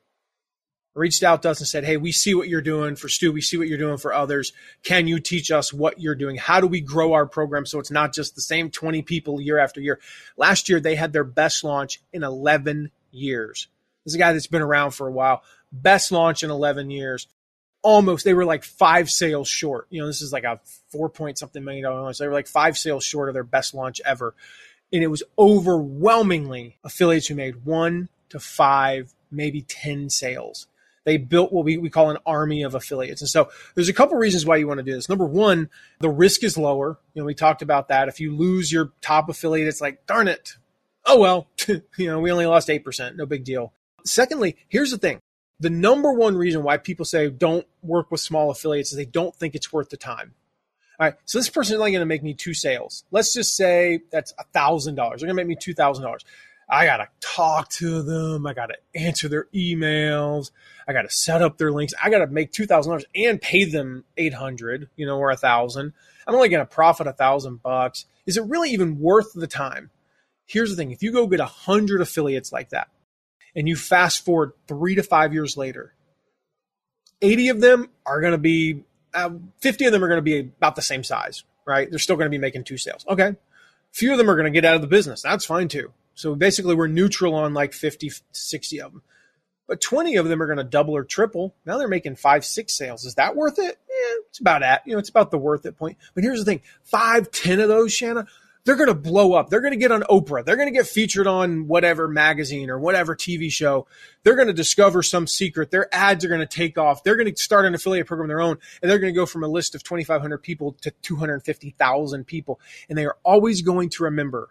[0.94, 3.32] Reached out to us and said, Hey, we see what you're doing for Stu.
[3.32, 4.52] We see what you're doing for others.
[4.84, 6.36] Can you teach us what you're doing?
[6.36, 9.58] How do we grow our program so it's not just the same 20 people year
[9.58, 10.00] after year?
[10.36, 13.68] Last year, they had their best launch in 11 years.
[14.04, 15.44] This is a guy that's been around for a while.
[15.72, 17.28] Best launch in 11 years
[17.84, 19.88] almost they were like five sales short.
[19.90, 22.18] You know, this is like a four point something million dollar launch.
[22.18, 24.36] They were like five sales short of their best launch ever.
[24.94, 30.68] And it was overwhelmingly affiliates who made one to five, maybe 10 sales.
[31.04, 33.22] They built what we, we call an army of affiliates.
[33.22, 35.10] And so there's a couple reasons why you want to do this.
[35.10, 37.00] Number one, the risk is lower.
[37.14, 38.08] You know, we talked about that.
[38.08, 40.58] If you lose your top affiliate, it's like, darn it.
[41.06, 43.16] Oh, well, you know, we only lost 8%.
[43.16, 43.74] No big deal.
[44.06, 45.20] Secondly, here's the thing
[45.60, 49.36] the number one reason why people say don't work with small affiliates is they don't
[49.36, 50.34] think it's worth the time.
[51.00, 53.06] All right, so this person is only going to make me two sales.
[53.12, 55.22] Let's just say that's a thousand dollars.
[55.22, 56.26] They're going to make me two thousand dollars.
[56.72, 58.48] I got to talk to them.
[58.48, 60.52] I got to answer their emails.
[60.88, 61.94] I got to set up their links.
[62.02, 65.32] I got to make two thousand dollars and pay them eight hundred, you know, or
[65.32, 65.92] a thousand.
[66.26, 68.06] I'm only going to profit a thousand bucks.
[68.26, 69.90] Is it really even worth the time?
[70.46, 72.88] Here's the thing: if you go get a hundred affiliates like that,
[73.54, 75.94] and you fast forward three to five years later,
[77.22, 80.40] 80 of them are going to be, uh, 50 of them are going to be
[80.40, 81.90] about the same size, right?
[81.90, 83.06] They're still going to be making two sales.
[83.08, 83.36] Okay.
[83.92, 85.22] Few of them are going to get out of the business.
[85.22, 85.92] That's fine too.
[86.22, 89.02] So basically, we're neutral on like 50, 60 of them.
[89.68, 91.56] But 20 of them are going to double or triple.
[91.66, 93.06] Now they're making five, six sales.
[93.06, 93.80] Is that worth it?
[93.90, 95.98] Yeah, it's about at, you know, it's about the worth it point.
[96.14, 98.28] But here's the thing five, 10 of those, Shana,
[98.66, 99.50] they're going to blow up.
[99.50, 100.46] They're going to get on Oprah.
[100.46, 103.88] They're going to get featured on whatever magazine or whatever TV show.
[104.24, 105.72] They're going to discover some secret.
[105.72, 107.04] Their ads are going to take off.
[107.04, 109.26] They're going to start an affiliate program of their own, and they're going to go
[109.26, 112.60] from a list of 2,500 people to 250,000 people.
[112.90, 114.50] And they are always going to remember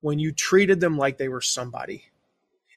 [0.00, 2.04] when you treated them like they were somebody.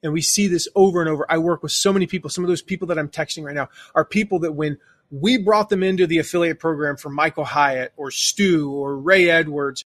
[0.02, 1.26] And we see this over and over.
[1.30, 2.30] I work with so many people.
[2.30, 4.78] Some of those people that I'm texting right now are people that when
[5.12, 9.86] we brought them into the affiliate program for Michael Hyatt or Stu or Ray Edwards,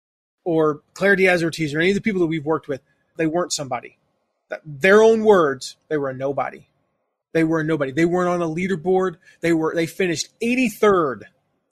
[0.45, 2.81] or Claire Diaz Ortiz or any of the people that we've worked with,
[3.17, 3.99] they weren't somebody.
[4.65, 6.67] Their own words, they were a nobody.
[7.33, 7.93] They were a nobody.
[7.93, 9.17] They weren't on a leaderboard.
[9.41, 11.23] They were they finished 83rd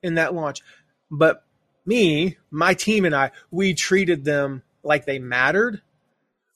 [0.03, 0.63] in that launch.
[1.11, 1.45] But
[1.85, 5.83] me, my team and I, we treated them like they mattered.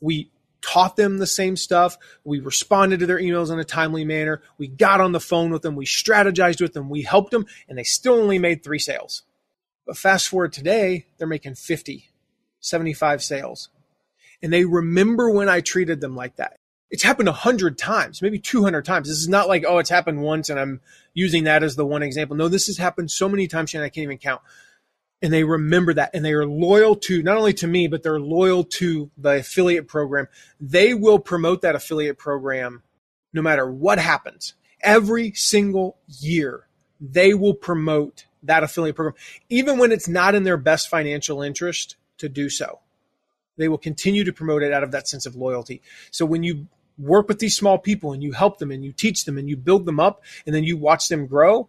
[0.01, 1.99] We taught them the same stuff.
[2.25, 4.43] We responded to their emails in a timely manner.
[4.59, 5.77] We got on the phone with them.
[5.77, 6.89] We strategized with them.
[6.89, 9.23] We helped them, and they still only made three sales.
[9.87, 12.11] But fast forward today, they're making 50,
[12.61, 13.69] 75 sales.
[14.43, 16.57] And they remember when I treated them like that.
[16.91, 19.09] It's happened a hundred times, maybe 200 times.
[19.09, 20.81] This is not like, oh, it's happened once and I'm
[21.13, 22.37] using that as the one example.
[22.37, 24.43] No, this has happened so many times, and I can't even count.
[25.23, 28.21] And they remember that and they are loyal to not only to me, but they're
[28.21, 30.29] loyal to the affiliate program.
[30.61, 32.83] They will promote that affiliate program
[33.33, 34.55] no matter what happens.
[34.83, 36.69] Every single year,
[37.01, 39.17] they will promote that affiliate program,
[39.49, 42.81] even when it's not in their best financial interest to do so.
[43.57, 45.81] They will continue to promote it out of that sense of loyalty.
[46.11, 46.67] So when you
[46.99, 49.57] work with these small people and you help them and you teach them and you
[49.57, 51.69] build them up and then you watch them grow,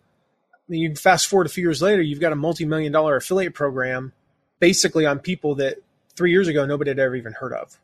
[0.67, 4.13] you fast forward a few years later, you've got a multi million dollar affiliate program
[4.59, 5.77] basically on people that
[6.15, 7.77] three years ago nobody had ever even heard of.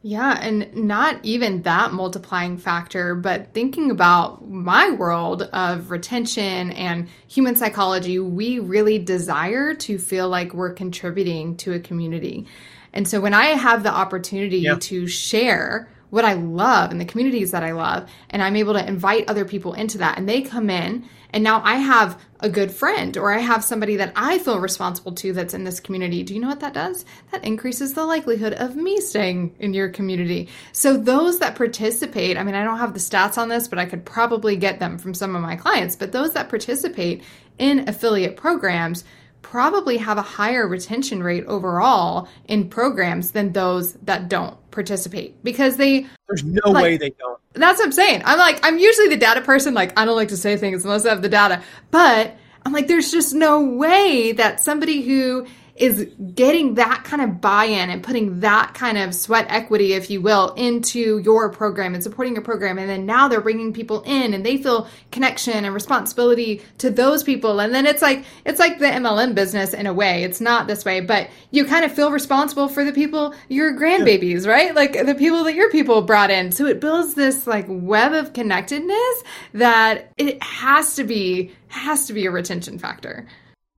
[0.00, 7.08] Yeah, and not even that multiplying factor, but thinking about my world of retention and
[7.26, 12.46] human psychology, we really desire to feel like we're contributing to a community.
[12.92, 14.76] And so when I have the opportunity yeah.
[14.78, 18.08] to share what I love and the communities that I love.
[18.30, 20.18] And I'm able to invite other people into that.
[20.18, 23.96] And they come in, and now I have a good friend or I have somebody
[23.96, 26.22] that I feel responsible to that's in this community.
[26.22, 27.04] Do you know what that does?
[27.32, 30.48] That increases the likelihood of me staying in your community.
[30.72, 33.86] So, those that participate, I mean, I don't have the stats on this, but I
[33.86, 35.96] could probably get them from some of my clients.
[35.96, 37.22] But those that participate
[37.58, 39.04] in affiliate programs,
[39.42, 45.76] probably have a higher retention rate overall in programs than those that don't participate because
[45.76, 47.40] they there's no like, way they don't.
[47.54, 48.22] that's what i'm saying.
[48.24, 51.06] I'm like i'm usually the data person like i don't like to say things unless
[51.06, 51.62] i have the data.
[51.90, 55.46] But i'm like there's just no way that somebody who
[55.80, 60.20] is getting that kind of buy-in and putting that kind of sweat equity if you
[60.20, 62.78] will into your program and supporting your program.
[62.78, 67.22] And then now they're bringing people in and they feel connection and responsibility to those
[67.22, 67.60] people.
[67.60, 70.24] And then it's like it's like the MLM business in a way.
[70.24, 74.44] It's not this way but you kind of feel responsible for the people your grandbabies
[74.44, 74.50] yeah.
[74.50, 74.74] right?
[74.74, 76.52] Like the people that your people brought in.
[76.52, 79.22] So it builds this like web of connectedness
[79.54, 83.26] that it has to be has to be a retention factor.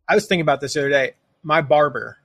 [0.08, 2.18] I was thinking about this the other day my barber.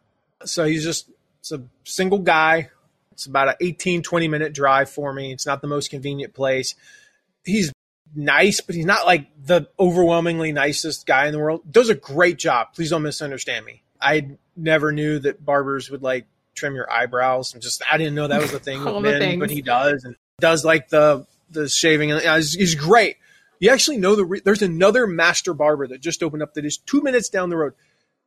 [0.45, 2.69] So he's just it's a single guy.
[3.11, 5.31] It's about an 18, 20 minute drive for me.
[5.31, 6.75] It's not the most convenient place.
[7.45, 7.71] He's
[8.13, 11.61] nice, but he's not like the overwhelmingly nicest guy in the world.
[11.69, 12.73] Does a great job.
[12.73, 13.83] Please don't misunderstand me.
[14.01, 16.25] I never knew that barbers would like
[16.55, 19.49] trim your eyebrows and just I didn't know that was a thing with men, but
[19.49, 22.11] he does and does like the the shaving.
[22.11, 23.17] And he's, he's great.
[23.59, 26.77] You actually know the re- there's another master barber that just opened up that is
[26.77, 27.73] two minutes down the road.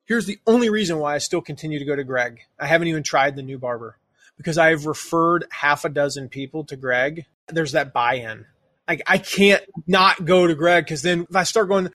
[0.09, 2.41] Here's the only reason why I still continue to go to Greg.
[2.59, 3.99] I haven't even tried the new barber
[4.39, 7.27] because I have referred half a dozen people to Greg.
[7.49, 8.47] There's that buy-in.
[8.89, 11.93] Like I can't not go to Greg because then if I start going,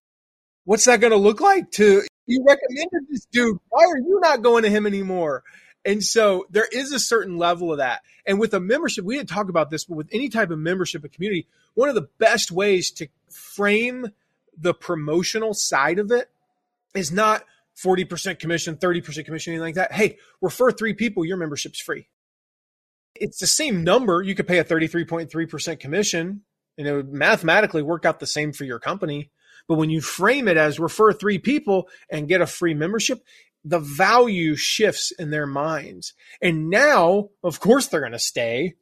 [0.64, 1.72] what's that going to look like?
[1.72, 3.58] To you recommended this dude.
[3.70, 5.42] Why are you not going to him anymore?
[5.84, 8.02] And so there is a certain level of that.
[8.28, 11.04] And with a membership, we didn't talk about this, but with any type of membership,
[11.04, 14.12] a community, one of the best ways to frame
[14.56, 16.30] the promotional side of it
[16.94, 17.44] is not
[17.82, 19.92] 40% commission, 30% commission, anything like that.
[19.92, 22.08] Hey, refer three people, your membership's free.
[23.16, 24.22] It's the same number.
[24.22, 26.42] You could pay a 33.3% commission
[26.78, 29.32] and it would mathematically work out the same for your company.
[29.68, 33.24] But when you frame it as refer three people and get a free membership,
[33.64, 36.14] the value shifts in their minds.
[36.42, 38.74] And now, of course, they're going to stay,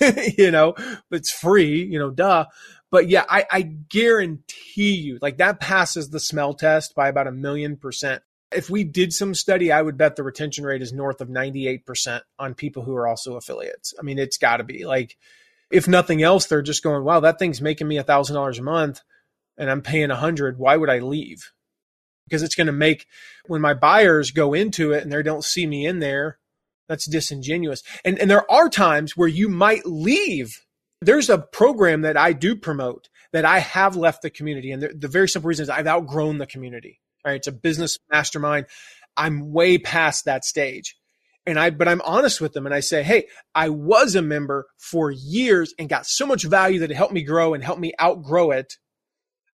[0.36, 0.74] you know,
[1.10, 2.46] it's free, you know, duh.
[2.90, 7.32] But yeah, I, I guarantee you, like that passes the smell test by about a
[7.32, 8.22] million percent.
[8.52, 12.22] If we did some study, I would bet the retention rate is north of 98%
[12.38, 13.92] on people who are also affiliates.
[13.98, 15.16] I mean, it's got to be like,
[15.70, 18.62] if nothing else, they're just going, wow, that thing's making me a thousand dollars a
[18.62, 19.02] month
[19.58, 20.58] and I'm paying a hundred.
[20.58, 21.52] Why would I leave?
[22.26, 23.06] Because it's going to make
[23.46, 26.38] when my buyers go into it and they don't see me in there,
[26.88, 27.82] that's disingenuous.
[28.04, 30.64] And, and there are times where you might leave.
[31.00, 34.72] There's a program that I do promote that I have left the community.
[34.72, 37.00] And the, the very simple reason is I've outgrown the community.
[37.28, 37.36] Right?
[37.36, 38.66] It's a business mastermind.
[39.16, 40.96] I'm way past that stage.
[41.46, 44.66] And I, but I'm honest with them and I say, Hey, I was a member
[44.76, 47.92] for years and got so much value that it helped me grow and helped me
[48.00, 48.74] outgrow it.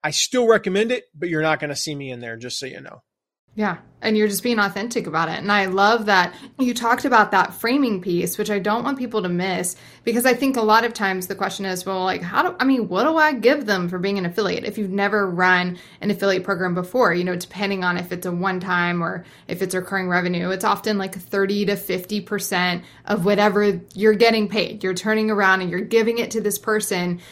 [0.03, 2.67] I still recommend it, but you're not going to see me in there, just so
[2.67, 3.03] you know.
[3.57, 3.79] Yeah.
[4.03, 5.39] And you're just being authentic about it.
[5.39, 9.23] And I love that you talked about that framing piece, which I don't want people
[9.23, 12.43] to miss because I think a lot of times the question is, well, like, how
[12.43, 14.65] do I mean, what do I give them for being an affiliate?
[14.65, 18.33] If you've never run an affiliate program before, you know, depending on if it's a
[18.33, 23.81] one time or if it's recurring revenue, it's often like 30 to 50% of whatever
[23.95, 24.85] you're getting paid.
[24.85, 27.23] You're turning around and you're giving it to this person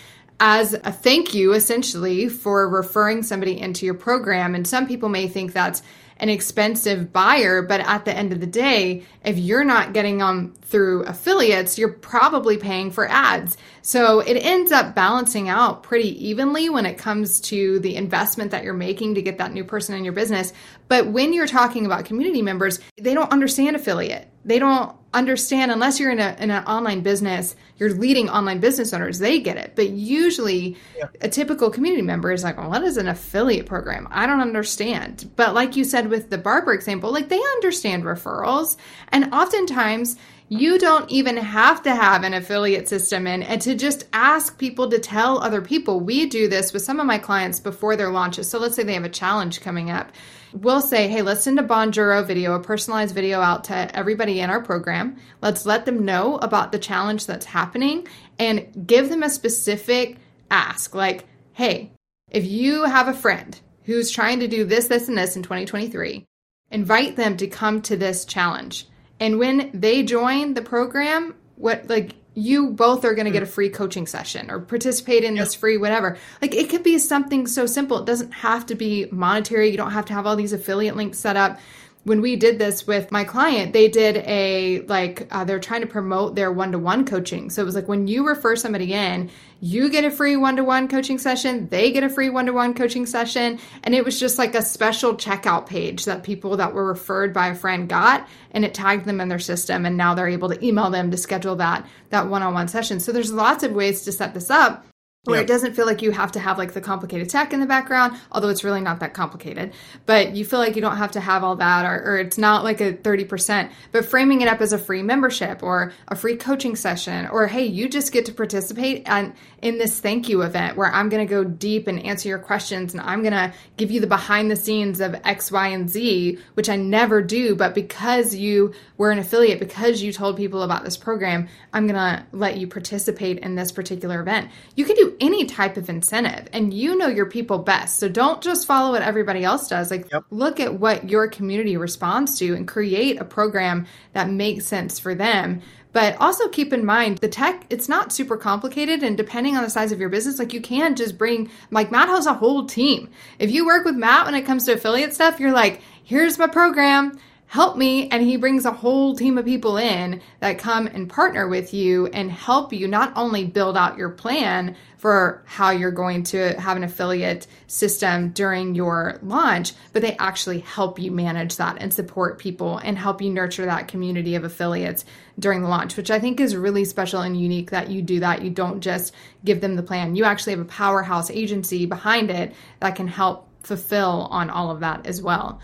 [0.40, 4.54] as a thank you essentially for referring somebody into your program.
[4.54, 5.82] And some people may think that's
[6.22, 10.54] an expensive buyer, but at the end of the day, if you're not getting them
[10.62, 13.56] through affiliates, you're probably paying for ads.
[13.82, 18.62] So it ends up balancing out pretty evenly when it comes to the investment that
[18.62, 20.52] you're making to get that new person in your business.
[20.88, 24.28] But when you're talking about community members, they don't understand affiliate.
[24.44, 28.94] They don't understand unless you're in, a, in an online business you're leading online business
[28.94, 31.04] owners they get it but usually yeah.
[31.20, 35.30] a typical community member is like well, what is an affiliate program i don't understand
[35.36, 40.16] but like you said with the barber example like they understand referrals and oftentimes
[40.48, 44.90] you don't even have to have an affiliate system in and to just ask people
[44.90, 48.48] to tell other people we do this with some of my clients before their launches
[48.48, 50.12] so let's say they have a challenge coming up
[50.52, 54.50] we'll say, hey, let's send a Bonjoro video, a personalized video out to everybody in
[54.50, 55.16] our program.
[55.40, 58.06] Let's let them know about the challenge that's happening
[58.38, 60.18] and give them a specific
[60.50, 61.92] ask like, hey,
[62.30, 66.24] if you have a friend who's trying to do this, this, and this in 2023,
[66.70, 68.86] invite them to come to this challenge.
[69.22, 73.46] And when they join the program, what like you both are going to get a
[73.46, 73.50] mm.
[73.50, 76.18] free coaching session or participate in this free whatever.
[76.40, 77.98] Like it could be something so simple.
[77.98, 79.70] It doesn't have to be monetary.
[79.70, 81.60] You don't have to have all these affiliate links set up
[82.04, 85.86] when we did this with my client, they did a like uh, they're trying to
[85.86, 87.48] promote their one to one coaching.
[87.48, 89.30] So it was like when you refer somebody in,
[89.60, 92.52] you get a free one to one coaching session, they get a free one to
[92.52, 96.74] one coaching session, and it was just like a special checkout page that people that
[96.74, 100.14] were referred by a friend got, and it tagged them in their system, and now
[100.14, 102.98] they're able to email them to schedule that that one on one session.
[102.98, 104.84] So there's lots of ways to set this up
[105.24, 105.44] where yep.
[105.44, 108.18] it doesn't feel like you have to have like the complicated tech in the background,
[108.32, 109.72] although it's really not that complicated.
[110.04, 112.64] But you feel like you don't have to have all that, or, or, it's not
[112.64, 113.70] like a 30%.
[113.92, 117.64] But framing it up as a free membership or a free coaching session, or hey,
[117.64, 119.32] you just get to participate and
[119.62, 122.92] in this thank you event where I'm going to go deep and answer your questions
[122.92, 126.38] and I'm going to give you the behind the scenes of X, Y, and Z,
[126.54, 127.54] which I never do.
[127.54, 131.94] But because you were an affiliate, because you told people about this program, I'm going
[131.94, 134.50] to let you participate in this particular event.
[134.74, 138.00] You can do any type of incentive and you know your people best.
[138.00, 139.92] So don't just follow what everybody else does.
[139.92, 140.24] Like yep.
[140.30, 145.14] look at what your community responds to and create a program that makes sense for
[145.14, 145.62] them.
[145.92, 149.02] But also keep in mind the tech, it's not super complicated.
[149.02, 152.08] And depending on the size of your business, like you can just bring, like Matt
[152.08, 153.10] has a whole team.
[153.38, 156.46] If you work with Matt when it comes to affiliate stuff, you're like, here's my
[156.46, 157.18] program
[157.52, 158.08] help me.
[158.08, 162.06] And he brings a whole team of people in that come and partner with you
[162.06, 166.76] and help you not only build out your plan for how you're going to have
[166.76, 172.38] an affiliate system during your launch, but they actually help you manage that and support
[172.38, 175.04] people and help you nurture that community of affiliates
[175.40, 178.42] during the launch, which I think is really special and unique that you do that.
[178.42, 179.12] You don't just
[179.44, 183.48] give them the plan, you actually have a powerhouse agency behind it that can help
[183.64, 185.60] fulfill on all of that as well.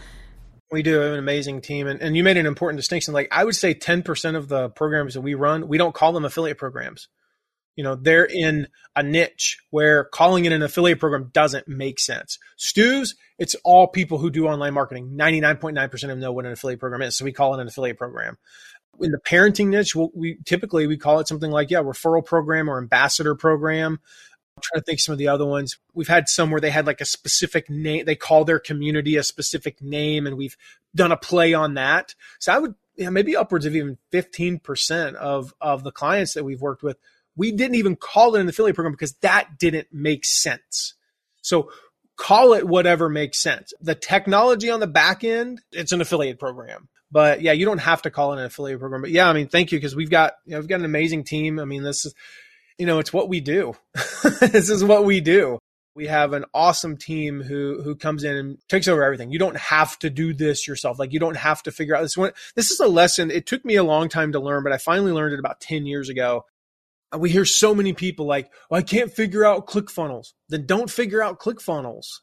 [0.72, 1.86] We do have an amazing team.
[1.86, 3.14] And, and you made an important distinction.
[3.14, 6.24] Like I would say 10% of the programs that we run, we don't call them
[6.24, 7.06] affiliate programs.
[7.78, 8.66] You know, they're in
[8.96, 12.36] a niche where calling it an affiliate program doesn't make sense.
[12.56, 15.12] Stu's, it's all people who do online marketing.
[15.16, 17.16] 99.9% of them know what an affiliate program is.
[17.16, 18.36] So we call it an affiliate program.
[18.98, 22.78] In the parenting niche, we typically we call it something like, yeah, referral program or
[22.78, 24.00] ambassador program.
[24.56, 25.78] I'm trying to think some of the other ones.
[25.94, 28.06] We've had some where they had like a specific name.
[28.06, 30.56] They call their community a specific name, and we've
[30.96, 32.16] done a play on that.
[32.40, 36.60] So I would, know, maybe upwards of even 15% of, of the clients that we've
[36.60, 36.98] worked with,
[37.38, 40.94] we didn't even call it an affiliate program because that didn't make sense.
[41.40, 41.70] So
[42.16, 43.72] call it whatever makes sense.
[43.80, 46.88] The technology on the back end, it's an affiliate program.
[47.10, 49.00] But yeah, you don't have to call it an affiliate program.
[49.00, 51.24] But yeah, I mean, thank you because we've got you know, we've got an amazing
[51.24, 51.58] team.
[51.58, 52.14] I mean, this is
[52.76, 53.74] you know, it's what we do.
[54.40, 55.58] this is what we do.
[55.94, 59.30] We have an awesome team who who comes in and takes over everything.
[59.30, 60.98] You don't have to do this yourself.
[60.98, 62.32] Like you don't have to figure out this one.
[62.56, 63.30] This is a lesson.
[63.30, 65.86] It took me a long time to learn, but I finally learned it about 10
[65.86, 66.44] years ago.
[67.16, 70.34] We hear so many people like, oh, I can't figure out ClickFunnels.
[70.48, 72.20] Then don't figure out ClickFunnels.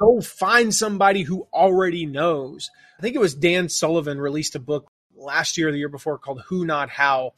[0.00, 2.70] Go find somebody who already knows.
[2.98, 6.18] I think it was Dan Sullivan released a book last year or the year before
[6.18, 7.34] called Who Not How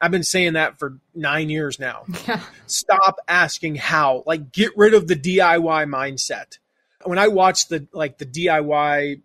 [0.00, 2.04] I've been saying that for nine years now.
[2.26, 2.42] Yeah.
[2.66, 4.22] Stop asking how.
[4.26, 6.58] Like, get rid of the DIY mindset.
[7.04, 9.22] When I watch the like the DIY,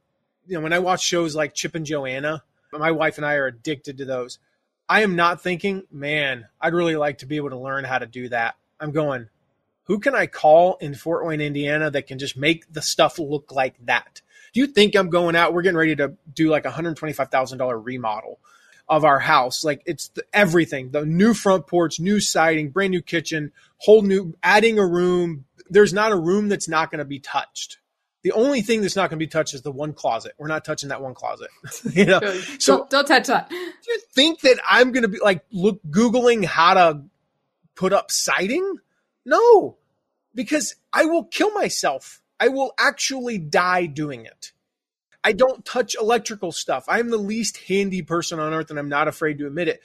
[0.47, 2.41] you know, when I watch shows like Chip and Joanna,
[2.71, 4.39] my wife and I are addicted to those.
[4.87, 8.05] I am not thinking, man, I'd really like to be able to learn how to
[8.05, 8.55] do that.
[8.79, 9.29] I'm going,
[9.83, 13.51] who can I call in Fort Wayne, Indiana that can just make the stuff look
[13.51, 14.21] like that?
[14.53, 15.53] Do you think I'm going out?
[15.53, 18.39] We're getting ready to do like a $125,000 remodel
[18.87, 19.63] of our house.
[19.63, 24.35] Like it's the, everything the new front porch, new siding, brand new kitchen, whole new,
[24.43, 25.45] adding a room.
[25.69, 27.79] There's not a room that's not going to be touched.
[28.25, 30.33] The only thing that's not going to be touched is the one closet.
[30.39, 31.51] We're not touching that one closet.
[31.93, 32.19] you know,
[32.57, 33.49] so don't, don't touch that.
[33.49, 37.03] Do you think that I'm going to be like look googling how to
[37.75, 38.77] put up siding?
[39.27, 39.77] No,
[40.33, 42.23] because I will kill myself.
[42.39, 44.53] I will actually die doing it.
[45.23, 46.85] I don't touch electrical stuff.
[46.87, 49.81] I'm the least handy person on earth and I'm not afraid to admit it.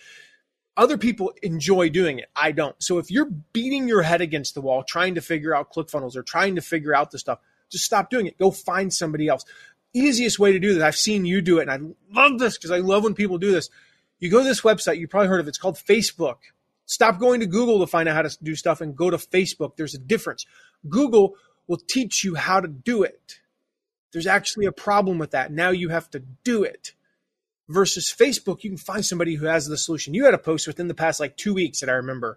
[0.78, 2.30] Other people enjoy doing it.
[2.34, 2.74] I don't.
[2.82, 6.22] So if you're beating your head against the wall trying to figure out ClickFunnels or
[6.22, 7.40] trying to figure out the stuff,
[7.70, 8.38] just stop doing it.
[8.38, 9.44] Go find somebody else.
[9.92, 12.70] Easiest way to do this, I've seen you do it and I love this because
[12.70, 13.70] I love when people do this.
[14.18, 15.50] You go to this website, you probably heard of it.
[15.50, 16.36] It's called Facebook.
[16.86, 19.76] Stop going to Google to find out how to do stuff and go to Facebook.
[19.76, 20.44] There's a difference.
[20.88, 23.40] Google will teach you how to do it
[24.12, 25.52] there's actually a problem with that.
[25.52, 26.92] Now you have to do it.
[27.68, 30.12] Versus Facebook, you can find somebody who has the solution.
[30.12, 32.36] You had a post within the past like two weeks that I remember.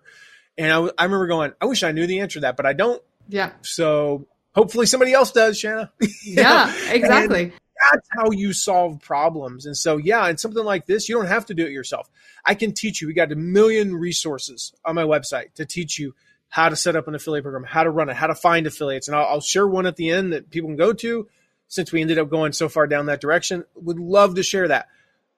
[0.60, 2.74] And I, I remember going, I wish I knew the answer to that, but I
[2.74, 3.02] don't.
[3.28, 3.54] Yeah.
[3.62, 5.90] So hopefully somebody else does, Shana.
[6.24, 7.52] yeah, exactly.
[7.92, 9.66] that's how you solve problems.
[9.66, 12.10] And so, yeah, and something like this, you don't have to do it yourself.
[12.46, 13.08] I can teach you.
[13.08, 16.16] We got a million resources on my website to teach you
[16.50, 19.08] how to set up an affiliate program, how to run it, how to find affiliates.
[19.08, 21.28] And I'll, I'll share one at the end that people can go to
[21.68, 23.66] since we ended up going so far down that direction.
[23.76, 24.88] Would love to share that.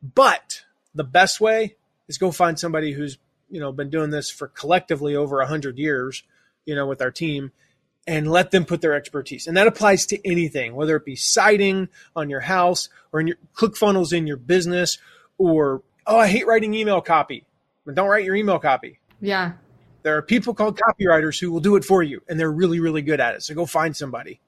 [0.03, 0.63] But
[0.93, 1.77] the best way
[2.09, 3.17] is go find somebody who's,
[3.49, 6.23] you know, been doing this for collectively over a hundred years,
[6.65, 7.53] you know, with our team
[8.07, 9.47] and let them put their expertise.
[9.47, 13.37] And that applies to anything, whether it be siding on your house or in your
[13.55, 14.97] ClickFunnels in your business
[15.37, 17.45] or, oh, I hate writing email copy.
[17.85, 18.99] But don't write your email copy.
[19.21, 19.53] Yeah.
[20.03, 23.01] There are people called copywriters who will do it for you and they're really, really
[23.01, 23.43] good at it.
[23.43, 24.39] So go find somebody.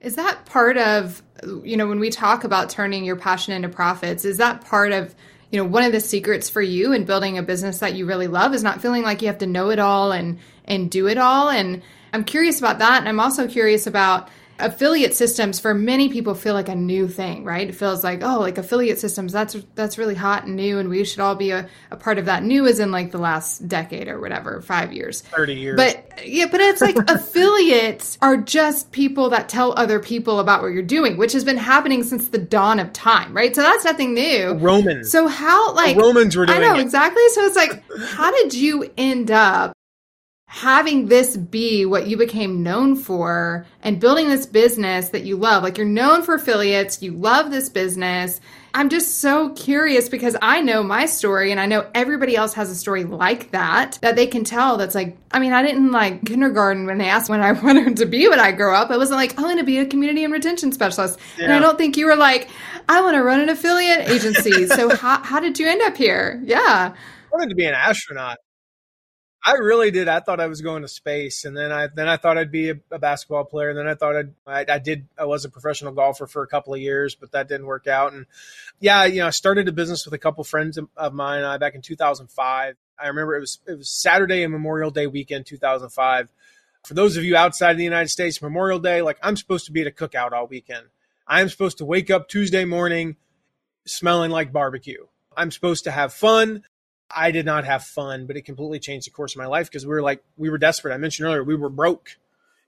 [0.00, 1.20] Is that part of,
[1.64, 5.12] you know, when we talk about turning your passion into profits, is that part of,
[5.50, 8.28] you know, one of the secrets for you in building a business that you really
[8.28, 11.18] love is not feeling like you have to know it all and and do it
[11.18, 11.82] all and
[12.12, 12.98] I'm curious about that.
[12.98, 14.28] And I'm also curious about
[14.60, 17.68] affiliate systems for many people feel like a new thing, right?
[17.68, 21.04] It feels like, oh, like affiliate systems, that's that's really hot and new and we
[21.04, 22.42] should all be a, a part of that.
[22.42, 25.20] New is in like the last decade or whatever, five years.
[25.20, 25.76] Thirty years.
[25.76, 30.68] But yeah, but it's like affiliates are just people that tell other people about what
[30.68, 33.54] you're doing, which has been happening since the dawn of time, right?
[33.54, 34.54] So that's nothing new.
[34.54, 35.10] Romans.
[35.10, 36.80] So how like the Romans were doing I know it.
[36.80, 37.26] exactly.
[37.30, 39.72] So it's like, how did you end up
[40.50, 45.62] having this be what you became known for and building this business that you love.
[45.62, 48.40] Like you're known for affiliates, you love this business.
[48.72, 52.70] I'm just so curious because I know my story and I know everybody else has
[52.70, 56.24] a story like that that they can tell that's like, I mean, I didn't like
[56.24, 58.90] kindergarten when they asked when I wanted to be when I grow up.
[58.90, 61.18] I wasn't like, I want to be a community and retention specialist.
[61.36, 61.44] Yeah.
[61.44, 62.48] And I don't think you were like,
[62.88, 64.66] I want to run an affiliate agency.
[64.66, 66.40] so how, how did you end up here?
[66.42, 66.94] Yeah.
[66.94, 68.38] I wanted to be an astronaut.
[69.48, 70.08] I really did.
[70.08, 72.68] I thought I was going to space, and then I then I thought I'd be
[72.68, 73.70] a, a basketball player.
[73.70, 75.06] And then I thought I'd, I, I did.
[75.16, 78.12] I was a professional golfer for a couple of years, but that didn't work out.
[78.12, 78.26] And
[78.78, 81.74] yeah, you know, I started a business with a couple friends of mine uh, back
[81.74, 82.76] in 2005.
[83.00, 86.30] I remember it was it was Saturday and Memorial Day weekend, 2005.
[86.86, 89.72] For those of you outside of the United States, Memorial Day, like I'm supposed to
[89.72, 90.88] be at a cookout all weekend.
[91.26, 93.16] I'm supposed to wake up Tuesday morning
[93.86, 95.06] smelling like barbecue.
[95.34, 96.64] I'm supposed to have fun.
[97.14, 99.86] I did not have fun, but it completely changed the course of my life because
[99.86, 100.94] we were like, we were desperate.
[100.94, 102.18] I mentioned earlier, we were broke.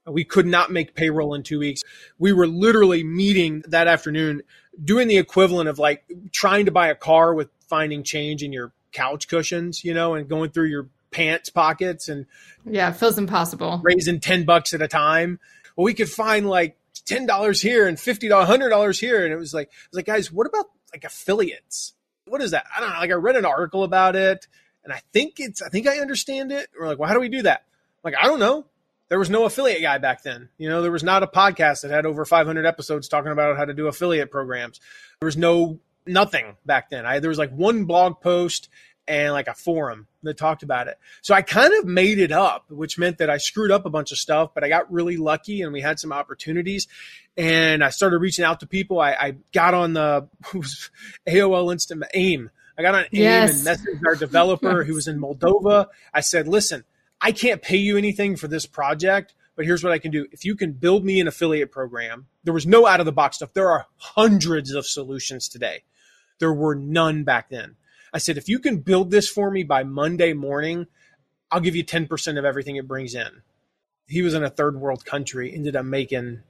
[0.07, 1.82] We could not make payroll in two weeks.
[2.18, 4.43] We were literally meeting that afternoon,
[4.82, 8.72] doing the equivalent of like trying to buy a car with finding change in your
[8.93, 12.26] couch cushions, you know, and going through your pants pockets and
[12.64, 13.80] yeah, it feels impossible.
[13.82, 15.38] Raising 10 bucks at a time.
[15.76, 16.76] Well, we could find like
[17.09, 19.24] $10 here and $50, $100 here.
[19.24, 21.95] And it was like, I was like, guys, what about like affiliates?
[22.30, 22.66] What is that?
[22.74, 22.98] I don't know.
[22.98, 24.46] Like I read an article about it
[24.84, 26.68] and I think it's, I think I understand it.
[26.78, 27.64] We're like, well, how do we do that?
[28.04, 28.66] I'm like, I don't know.
[29.08, 30.48] There was no affiliate guy back then.
[30.56, 33.64] You know, there was not a podcast that had over 500 episodes talking about how
[33.64, 34.78] to do affiliate programs.
[35.20, 37.04] There was no nothing back then.
[37.04, 38.68] I, there was like one blog post
[39.09, 40.98] and like a forum that talked about it.
[41.22, 44.12] So I kind of made it up, which meant that I screwed up a bunch
[44.12, 46.86] of stuff, but I got really lucky and we had some opportunities.
[47.36, 49.01] And I started reaching out to people.
[49.01, 50.28] I, I got on the
[51.26, 52.51] AOL Instant AIM.
[52.78, 53.66] I got on AIM yes.
[53.66, 54.86] and messaged our developer yes.
[54.86, 55.86] who was in Moldova.
[56.14, 56.84] I said, listen,
[57.20, 60.26] I can't pay you anything for this project, but here's what I can do.
[60.32, 63.36] If you can build me an affiliate program, there was no out of the box
[63.36, 63.53] stuff.
[63.53, 65.82] There are hundreds of solutions today.
[66.38, 67.76] There were none back then.
[68.12, 70.86] I said, if you can build this for me by Monday morning,
[71.50, 73.42] I'll give you 10% of everything it brings in.
[74.06, 76.40] He was in a third world country, ended up making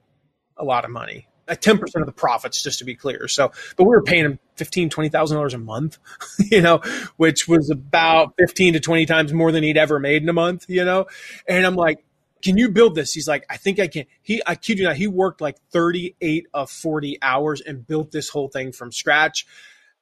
[0.57, 1.27] a lot of money.
[1.47, 3.27] Uh, At 10% of the profits, just to be clear.
[3.27, 5.97] So, but we were paying him fifteen, twenty thousand dollars a month,
[6.39, 6.81] you know,
[7.17, 10.65] which was about 15 to 20 times more than he'd ever made in a month,
[10.69, 11.07] you know?
[11.47, 12.03] And I'm like,
[12.43, 13.13] can you build this?
[13.13, 14.05] He's like, I think I can.
[14.21, 18.29] He, I kid you not, he worked like 38 of 40 hours and built this
[18.29, 19.45] whole thing from scratch.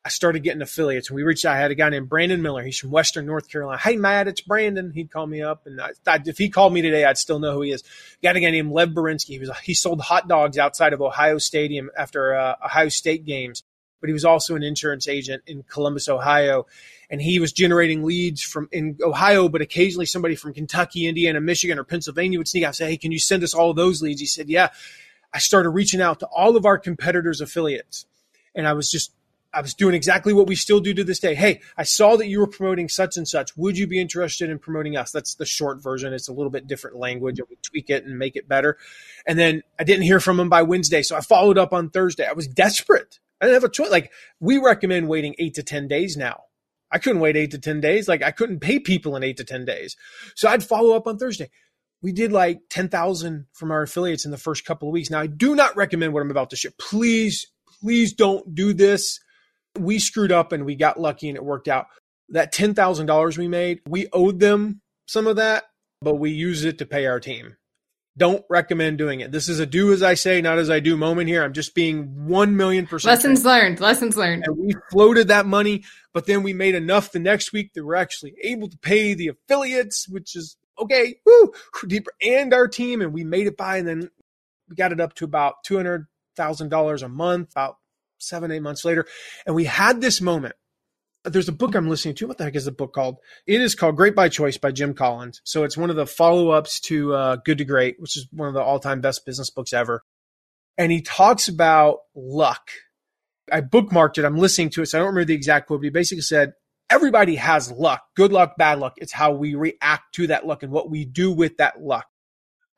[0.04, 1.10] I started getting affiliates.
[1.10, 1.56] And we reached out.
[1.56, 2.64] I had a guy named Brandon Miller.
[2.64, 3.80] He's from Western North Carolina.
[3.80, 4.92] Hey, Matt, it's Brandon.
[4.92, 7.54] He'd call me up, and I, I, if he called me today, I'd still know
[7.54, 7.84] who he is.
[8.24, 9.30] Got a guy named Lev Berinsky.
[9.30, 13.64] He was he sold hot dogs outside of Ohio Stadium after uh, Ohio State games,
[14.00, 16.66] but he was also an insurance agent in Columbus, Ohio.
[17.12, 21.80] And he was generating leads from in Ohio, but occasionally somebody from Kentucky, Indiana, Michigan,
[21.80, 24.22] or Pennsylvania would sneak out and say, Hey, can you send us all those leads?
[24.22, 24.70] He said, Yeah.
[25.32, 28.08] I started reaching out to all of our competitors' affiliates.
[28.56, 29.12] And I was just
[29.54, 31.34] I was doing exactly what we still do to this day.
[31.34, 33.58] Hey, I saw that you were promoting such and such.
[33.58, 35.12] Would you be interested in promoting us?
[35.12, 36.14] That's the short version.
[36.14, 38.78] It's a little bit different language we tweak it and make it better.
[39.26, 41.02] And then I didn't hear from him by Wednesday.
[41.02, 42.28] So I followed up on Thursday.
[42.28, 43.20] I was desperate.
[43.42, 43.90] I didn't have a choice.
[43.90, 46.44] Like we recommend waiting eight to 10 days now.
[46.92, 48.08] I couldn't wait eight to 10 days.
[48.08, 49.96] Like I couldn't pay people in eight to 10 days.
[50.36, 51.50] So I'd follow up on Thursday.
[52.02, 55.10] We did like 10,000 from our affiliates in the first couple of weeks.
[55.10, 56.72] Now I do not recommend what I'm about to share.
[56.78, 57.48] Please
[57.82, 59.20] please don't do this.
[59.78, 61.88] We screwed up and we got lucky and it worked out.
[62.30, 65.66] That $10,000 we made, we owed them some of that,
[66.02, 67.56] but we used it to pay our team.
[68.18, 69.32] Don't recommend doing it.
[69.32, 71.44] This is a do as I say, not as I do moment here.
[71.44, 73.10] I'm just being 1 million percent.
[73.10, 73.80] Lessons learned.
[73.80, 74.44] Lessons learned.
[74.46, 77.96] And we floated that money, but then we made enough the next week that we're
[77.96, 81.54] actually able to pay the affiliates, which is okay, woo,
[81.88, 83.02] deeper, and our team.
[83.02, 84.10] And we made it by, and then
[84.70, 87.78] we got it up to about $200,000 a month, about
[88.20, 89.06] seven, eight months later.
[89.46, 90.56] And we had this moment
[91.26, 92.28] there's a book I'm listening to.
[92.28, 93.18] What the heck is the book called?
[93.46, 95.42] It is called Great by Choice by Jim Collins.
[95.44, 98.48] So it's one of the follow ups to uh, Good to Great, which is one
[98.48, 100.04] of the all time best business books ever.
[100.78, 102.70] And he talks about luck.
[103.52, 104.26] I bookmarked it.
[104.26, 104.86] I'm listening to it.
[104.88, 106.54] So I don't remember the exact quote, but he basically said,
[106.92, 108.94] Everybody has luck, good luck, bad luck.
[108.98, 112.08] It's how we react to that luck and what we do with that luck.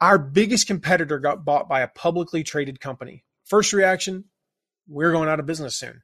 [0.02, 3.24] Our biggest competitor got bought by a publicly traded company.
[3.46, 4.26] First reaction,
[4.92, 6.02] we're going out of business soon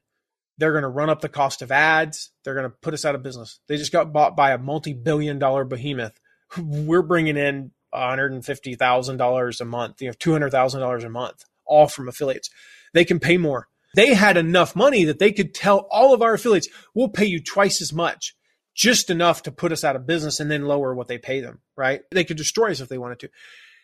[0.57, 2.31] they're going to run up the cost of ads.
[2.43, 3.59] They're going to put us out of business.
[3.67, 6.19] They just got bought by a multi-billion dollar behemoth.
[6.57, 12.49] We're bringing in $150,000 a month, you know, $200,000 a month, all from affiliates.
[12.93, 13.67] They can pay more.
[13.95, 17.41] They had enough money that they could tell all of our affiliates, we'll pay you
[17.41, 18.35] twice as much,
[18.75, 21.61] just enough to put us out of business and then lower what they pay them,
[21.75, 22.01] right?
[22.11, 23.29] They could destroy us if they wanted to.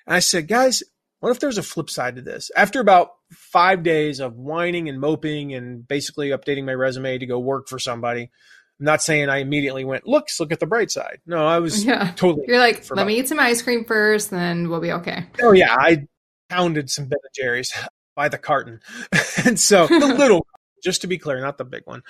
[0.06, 0.84] And I said, guys,
[1.24, 2.52] what if there's a flip side to this?
[2.54, 7.40] After about five days of whining and moping and basically updating my resume to go
[7.40, 11.22] work for somebody, I'm not saying I immediately went, looks, look at the bright side.
[11.26, 12.12] No, I was yeah.
[12.18, 12.44] totally.
[12.50, 15.26] You're like, let me eat some ice cream first, then we'll be okay.
[15.42, 15.74] Oh, yeah.
[15.74, 16.08] I
[16.50, 17.72] pounded some Ben and Jerry's
[18.18, 18.82] by the carton.
[19.46, 20.46] and so the little,
[20.84, 22.02] just to be clear, not the big one.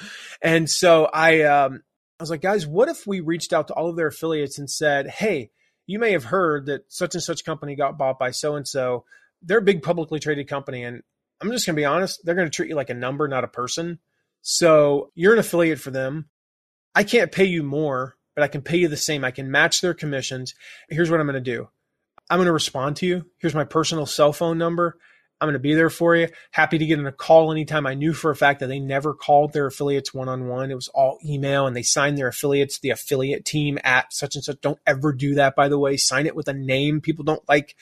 [0.41, 1.83] And so I, um,
[2.19, 4.67] I was like, guys, what if we reached out to all of their affiliates and
[4.67, 5.51] said, hey,
[5.85, 9.05] you may have heard that such and such company got bought by so and so.
[9.41, 10.83] They're a big publicly traded company.
[10.83, 11.03] And
[11.41, 13.43] I'm just going to be honest, they're going to treat you like a number, not
[13.43, 13.99] a person.
[14.41, 16.29] So you're an affiliate for them.
[16.95, 19.25] I can't pay you more, but I can pay you the same.
[19.25, 20.53] I can match their commissions.
[20.89, 21.69] Here's what I'm going to do
[22.29, 23.25] I'm going to respond to you.
[23.39, 24.97] Here's my personal cell phone number.
[25.43, 26.29] I'm going to be there for you.
[26.51, 27.85] Happy to get in a call anytime.
[27.85, 30.71] I knew for a fact that they never called their affiliates one on one.
[30.71, 34.43] It was all email and they signed their affiliates, the affiliate team at such and
[34.45, 34.61] such.
[34.61, 35.97] Don't ever do that, by the way.
[35.97, 37.01] Sign it with a name.
[37.01, 37.75] People don't like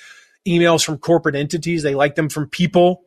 [0.47, 3.03] emails from corporate entities, they like them from people.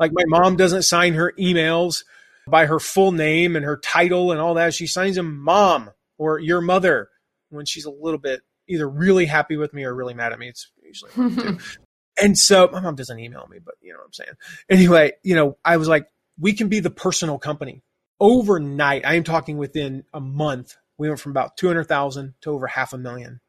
[0.00, 2.02] Like my mom doesn't sign her emails
[2.48, 4.72] by her full name and her title and all that.
[4.72, 7.10] She signs them mom or your mother
[7.50, 10.48] when she's a little bit either really happy with me or really mad at me.
[10.48, 11.10] It's usually
[12.20, 14.34] And so my mom doesn't email me, but you know what I'm saying.
[14.68, 16.06] Anyway, you know, I was like,
[16.38, 17.82] we can be the personal company.
[18.20, 22.92] Overnight, I am talking within a month, we went from about 200,000 to over half
[22.92, 23.40] a million.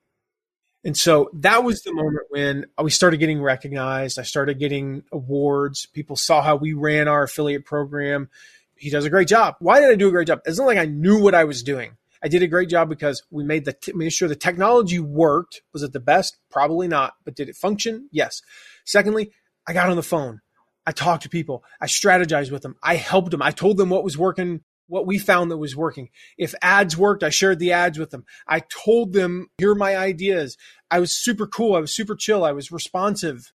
[0.84, 4.20] And so that was the moment when we started getting recognized.
[4.20, 5.86] I started getting awards.
[5.86, 8.30] People saw how we ran our affiliate program.
[8.76, 9.55] He does a great job.
[9.59, 10.41] Why did I do a great job?
[10.45, 11.95] It's not like I knew what I was doing.
[12.24, 15.61] I did a great job because we made the t- made sure the technology worked.
[15.74, 16.38] Was it the best?
[16.49, 17.13] Probably not.
[17.26, 18.07] But did it function?
[18.11, 18.41] Yes.
[18.86, 19.32] Secondly,
[19.67, 20.39] I got on the phone.
[20.86, 21.63] I talked to people.
[21.82, 22.76] I strategized with them.
[22.82, 23.41] I helped them.
[23.41, 26.09] I told them what was working, what we found that was working.
[26.38, 28.26] If ads worked, I shared the ads with them.
[28.47, 30.57] I told them, here are my ideas.
[30.91, 31.76] I was super cool.
[31.76, 32.43] I was super chill.
[32.43, 33.51] I was responsive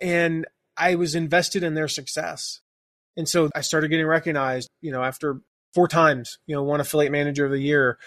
[0.00, 0.46] and
[0.76, 2.60] I was invested in their success.
[3.16, 5.40] And so I started getting recognized, you know, after
[5.72, 7.98] four times, you know, won affiliate manager of the year.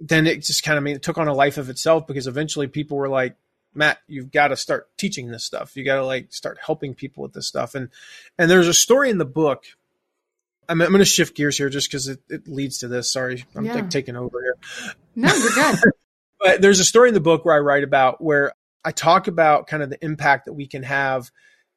[0.00, 2.66] Then it just kind of made, it took on a life of itself because eventually
[2.66, 3.36] people were like,
[3.74, 5.76] Matt, you've got to start teaching this stuff.
[5.76, 7.74] You got to like start helping people with this stuff.
[7.74, 7.88] And
[8.38, 9.64] and there's a story in the book.
[10.68, 13.12] I'm, I'm going to shift gears here just because it, it leads to this.
[13.12, 13.74] Sorry, I'm yeah.
[13.74, 14.94] like taking over here.
[15.16, 15.78] No, you're good.
[16.40, 18.52] but there's a story in the book where I write about where
[18.84, 21.30] I talk about kind of the impact that we can have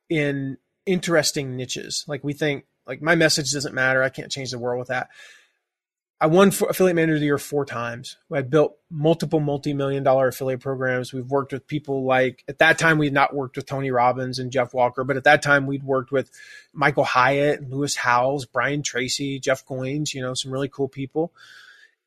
[0.09, 2.05] in interesting niches.
[2.07, 4.01] Like we think like my message doesn't matter.
[4.01, 5.09] I can't change the world with that.
[6.19, 8.17] I won affiliate manager of the year four times.
[8.33, 11.13] I built multiple multi-million dollar affiliate programs.
[11.13, 14.39] We've worked with people like at that time we had not worked with Tony Robbins
[14.39, 16.31] and Jeff Walker, but at that time we'd worked with
[16.73, 21.33] Michael Hyatt, Lewis Howes, Brian Tracy, Jeff Goins, you know, some really cool people.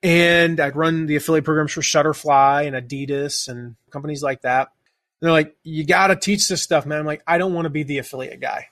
[0.03, 4.73] And I'd run the affiliate programs for Shutterfly and Adidas and companies like that.
[5.21, 6.99] And they're like, you got to teach this stuff, man.
[6.99, 8.71] I'm like, I don't want to be the affiliate guy.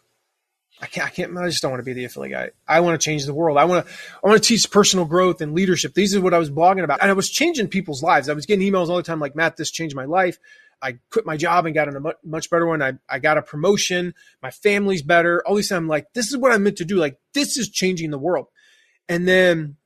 [0.81, 2.51] I can't, I can't, I just don't want to be the affiliate guy.
[2.66, 3.59] I want to change the world.
[3.59, 5.95] I want to, I want to teach personal growth and leadership.
[5.95, 7.01] These are what I was blogging about.
[7.01, 8.29] And I was changing people's lives.
[8.29, 10.39] I was getting emails all the time like, Matt, this changed my life.
[10.81, 12.81] I quit my job and got in a much, better one.
[12.83, 14.14] I, I got a promotion.
[14.41, 15.45] My family's better.
[15.45, 16.97] All these I'm like, this is what I'm meant to do.
[16.97, 18.47] Like, this is changing the world.
[19.09, 19.76] And then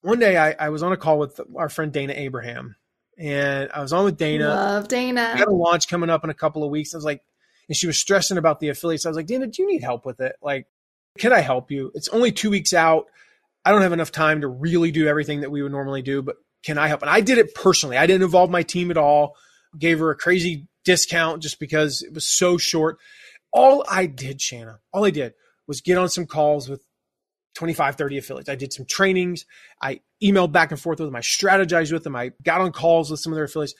[0.00, 2.76] one day I, I was on a call with our friend Dayna Abraham
[3.18, 4.48] and I was on with Dayna.
[4.48, 5.34] Love Dayna.
[5.34, 6.94] We got a launch coming up in a couple of weeks.
[6.94, 7.22] I was like,
[7.68, 9.06] and she was stressing about the affiliates.
[9.06, 10.36] I was like, Dayna, do you need help with it?
[10.42, 10.66] Like,
[11.18, 11.90] Can I help you?
[11.94, 13.06] It's only two weeks out.
[13.64, 16.36] I don't have enough time to really do everything that we would normally do, but
[16.64, 17.02] can I help?
[17.02, 17.96] And I did it personally.
[17.96, 19.36] I didn't involve my team at all.
[19.78, 22.98] Gave her a crazy discount just because it was so short.
[23.52, 25.34] All I did, Shana, all I did
[25.66, 26.82] was get on some calls with
[27.54, 28.48] 25, 30 affiliates.
[28.48, 29.44] I did some trainings.
[29.82, 31.16] I emailed back and forth with them.
[31.16, 32.16] I strategized with them.
[32.16, 33.74] I got on calls with some of their affiliates.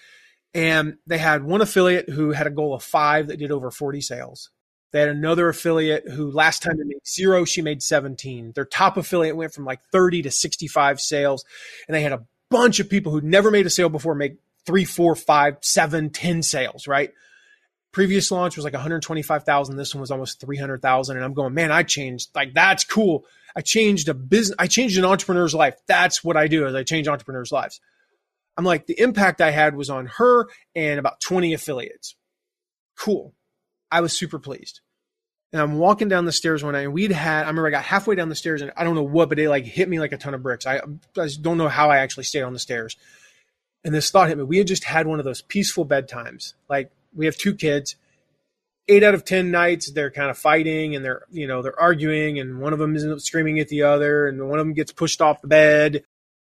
[0.55, 4.01] And they had one affiliate who had a goal of five that did over 40
[4.01, 4.51] sales.
[4.91, 8.53] They had another affiliate who last time they made zero, she made 17.
[8.55, 11.45] Their top affiliate went from like 30 to 65 sales.
[11.87, 14.85] And they had a bunch of people who never made a sale before make three,
[14.85, 17.13] four, five, seven, ten sales, right?
[17.93, 19.77] Previous launch was like 125,000.
[19.77, 21.17] This one was almost 300,000.
[21.17, 22.31] And I'm going, man, I changed.
[22.35, 23.25] Like, that's cool.
[23.55, 24.57] I changed a business.
[24.59, 25.75] I changed an entrepreneur's life.
[25.87, 27.81] That's what I do is I change entrepreneurs' lives.
[28.59, 32.17] I'm like, the impact I had was on her and about 20 affiliates.
[32.99, 33.33] Cool.
[33.89, 34.81] I was super pleased.
[35.53, 37.85] And I'm walking down the stairs one night, and we'd had, I remember I got
[37.85, 40.13] halfway down the stairs, and I don't know what, but it like hit me like
[40.13, 40.67] a ton of bricks.
[40.67, 40.81] I,
[41.17, 42.97] I don't know how I actually stayed on the stairs.
[43.85, 44.43] And this thought hit me.
[44.43, 46.55] We had just had one of those peaceful bedtimes.
[46.69, 47.95] Like, we have two kids.
[48.89, 52.41] Eight out of 10 nights, they're kind of fighting and they're, you know, they're arguing,
[52.41, 55.21] and one of them is screaming at the other, and one of them gets pushed
[55.21, 56.03] off the bed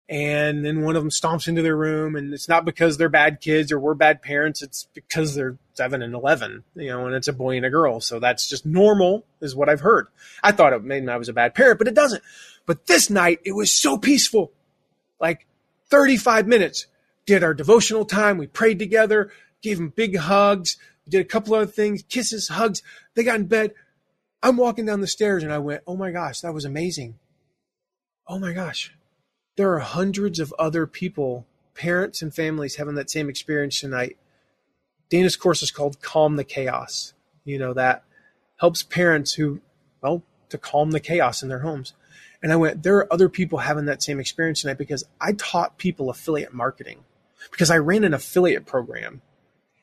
[0.09, 3.41] and then one of them stomps into their room and it's not because they're bad
[3.41, 7.29] kids or we're bad parents it's because they're 7 and 11 you know and it's
[7.29, 8.01] a boy and a girl.
[8.01, 10.09] So that's just normal is what i've heard.
[10.43, 12.23] I thought it made me i was a bad parent but it doesn't.
[12.65, 14.53] But this night it was so peaceful.
[15.21, 15.47] Like
[15.91, 16.87] 35 minutes.
[17.27, 18.39] Did our devotional time.
[18.39, 19.31] We prayed together
[19.61, 22.81] gave them big hugs we did a couple other things kisses hugs.
[23.15, 23.75] They got in bed.
[24.43, 27.19] I'm walking down the stairs and i went oh my gosh that was amazing.
[28.27, 28.95] Oh my gosh
[29.59, 31.45] there are hundreds of other people,
[31.75, 34.17] parents and families having that same experience tonight.
[35.11, 37.13] Dayna's course is called Calm the Chaos.
[37.45, 38.05] You know, that
[38.59, 39.61] helps parents who,
[40.01, 41.93] well, to calm the chaos in their homes.
[42.41, 45.77] And I went, there are other people having that same experience tonight because I taught
[45.77, 47.01] people affiliate marketing
[47.51, 49.23] because I ran an affiliate program.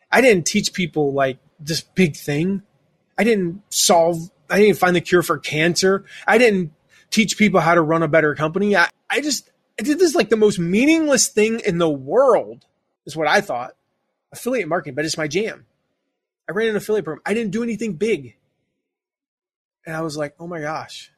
[0.09, 2.61] I didn't teach people like this big thing.
[3.17, 6.05] I didn't solve, I didn't find the cure for cancer.
[6.26, 6.71] I didn't
[7.11, 8.78] teach people how to run a better company.
[8.78, 12.65] I, I just, I did this like the most meaningless thing in the world,
[13.05, 13.76] is what I thought.
[14.32, 15.65] Affiliate marketing, but it's my jam.
[16.47, 17.21] I ran an affiliate program.
[17.26, 18.36] I didn't do anything big.
[19.86, 21.11] And I was like, oh my gosh,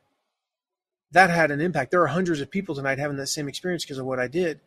[1.11, 1.91] that had an impact.
[1.91, 4.59] There are hundreds of people tonight having that same experience because of what I did.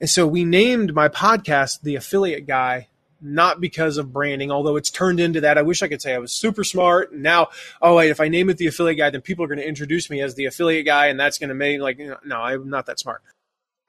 [0.00, 2.88] And so we named my podcast The Affiliate Guy
[3.24, 5.56] not because of branding, although it's turned into that.
[5.58, 7.12] I wish I could say I was super smart.
[7.12, 7.48] And now,
[7.80, 10.10] oh, wait, if I name it the affiliate guy, then people are going to introduce
[10.10, 13.00] me as the affiliate guy, and that's going to make like, no, I'm not that
[13.00, 13.22] smart.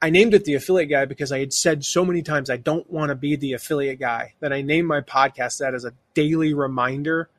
[0.01, 2.89] I named it the affiliate guy because I had said so many times I don't
[2.89, 6.53] want to be the affiliate guy that I named my podcast that as a daily
[6.53, 7.29] reminder.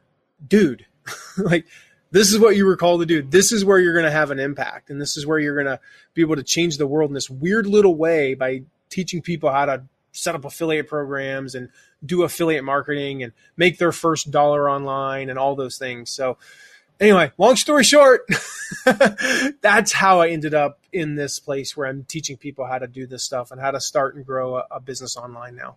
[0.47, 0.87] Dude,
[1.39, 1.67] like,
[2.11, 3.23] this is what you were called to do.
[3.23, 4.91] This is where you're going to have an impact.
[4.91, 5.81] And this is where you're going to
[6.15, 9.67] be able to change the world in this weird little way by teaching people how
[9.67, 9.85] to
[10.17, 11.69] set up affiliate programs and
[12.05, 16.11] do affiliate marketing and make their first dollar online and all those things.
[16.11, 16.39] So,
[17.01, 18.23] anyway, long story short,
[19.61, 23.07] that's how I ended up in this place where I'm teaching people how to do
[23.07, 25.77] this stuff and how to start and grow a, a business online now.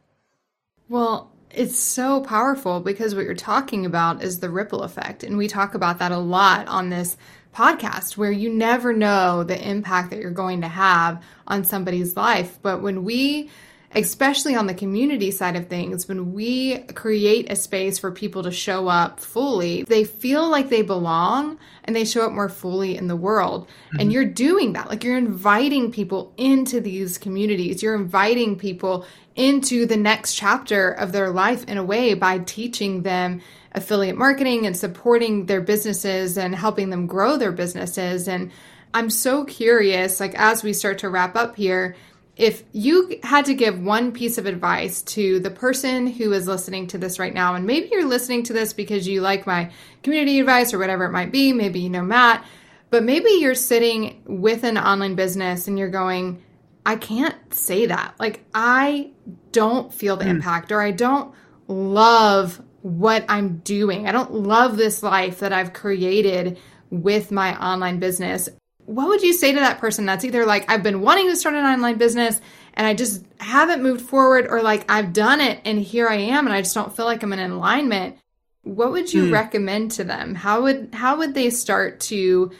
[0.88, 5.24] Well, it's so powerful because what you're talking about is the ripple effect.
[5.24, 7.18] And we talk about that a lot on this
[7.54, 12.60] podcast where you never know the impact that you're going to have on somebody's life.
[12.62, 13.50] But when we
[13.96, 18.52] especially on the community side of things, when we create a space for people to
[18.52, 23.08] show up fully, they feel like they belong and they show up more fully in
[23.08, 23.68] the world.
[23.68, 24.00] Mm-hmm.
[24.00, 24.90] And you're doing that.
[24.90, 31.12] Like you're inviting people into these communities, you're inviting people into the next chapter of
[31.12, 36.54] their life in a way by teaching them affiliate marketing and supporting their businesses and
[36.54, 38.28] helping them grow their businesses.
[38.28, 38.52] And
[38.94, 41.96] I'm so curious, like as we start to wrap up here,
[42.40, 46.88] if you had to give one piece of advice to the person who is listening
[46.88, 49.70] to this right now, and maybe you're listening to this because you like my
[50.04, 52.46] community advice or whatever it might be, maybe you know Matt,
[52.92, 56.42] but maybe you're sitting with an online business and you're going,
[56.86, 58.16] I can't say that.
[58.20, 59.12] Like, I
[59.52, 60.30] don't feel the mm.
[60.30, 61.36] impact or I don't
[61.68, 64.08] love what I'm doing.
[64.08, 66.58] I don't love this life that I've created
[66.90, 68.48] with my online business
[68.90, 71.54] what would you say to that person that's either like, I've been wanting to start
[71.54, 72.42] an online business
[72.74, 76.48] and I just haven't moved forward, or like, I've done it and here I am
[76.48, 78.18] and I just don't feel like I'm in alignment?
[78.64, 79.32] What would you mm.
[79.32, 80.34] recommend to them?
[80.34, 82.52] How would how would they start to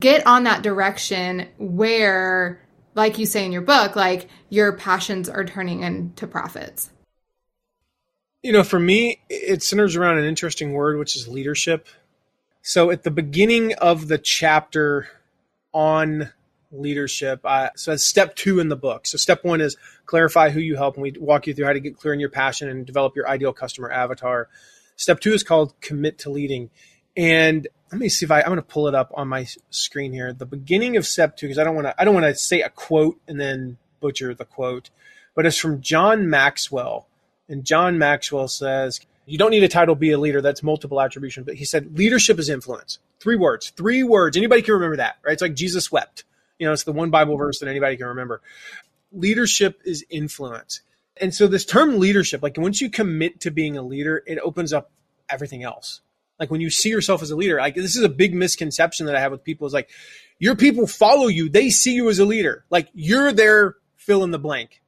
[0.00, 2.60] get on that direction where
[2.94, 6.90] like you say in your book, like your passions are turning into profits?
[8.42, 11.86] You know, for me, it centers around an interesting word, which is leadership
[12.66, 15.08] So at the beginning of the chapter
[15.74, 16.30] on
[16.72, 19.06] leadership, uh, so it's step two in the book.
[19.06, 21.80] So step one is clarify who you help, and we walk you through how to
[21.80, 24.48] get clear in your passion and develop your ideal customer avatar.
[24.96, 26.70] Step two is called commit to leading.
[27.16, 30.12] And let me see if I, I'm going to pull it up on my screen
[30.12, 30.32] here.
[30.32, 32.62] The beginning of step two, because I don't want to, I don't want to say
[32.62, 34.90] a quote and then butcher the quote,
[35.34, 37.06] but it's from John Maxwell.
[37.48, 40.40] And John Maxwell says, you don't need a title, be a leader.
[40.40, 41.44] That's multiple attribution.
[41.44, 42.98] But he said, leadership is influence.
[43.24, 44.36] Three words, three words.
[44.36, 45.32] Anybody can remember that, right?
[45.32, 46.24] It's like Jesus wept.
[46.58, 48.42] You know, it's the one Bible verse that anybody can remember.
[49.12, 50.82] Leadership is influence.
[51.16, 54.74] And so this term leadership, like once you commit to being a leader, it opens
[54.74, 54.90] up
[55.30, 56.02] everything else.
[56.38, 59.16] Like when you see yourself as a leader, like this is a big misconception that
[59.16, 59.88] I have with people is like
[60.38, 62.66] your people follow you, they see you as a leader.
[62.68, 64.82] Like you're their fill in the blank.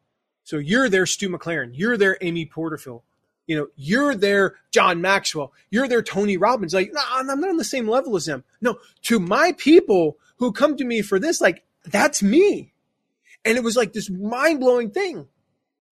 [0.44, 3.00] So you're their Stu McLaren, you're their Amy Porterfield,
[3.46, 6.74] you know, you're their John Maxwell, you're their Tony Robbins.
[6.74, 8.44] Like, no, I'm not on the same level as them.
[8.60, 12.72] No, to my people who come to me for this, like that's me.
[13.44, 15.28] And it was like this mind blowing thing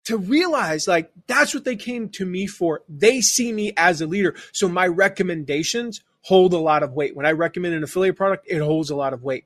[0.05, 2.82] to realize like that's what they came to me for.
[2.88, 4.34] They see me as a leader.
[4.52, 7.16] So my recommendations hold a lot of weight.
[7.16, 9.44] When I recommend an affiliate product, it holds a lot of weight.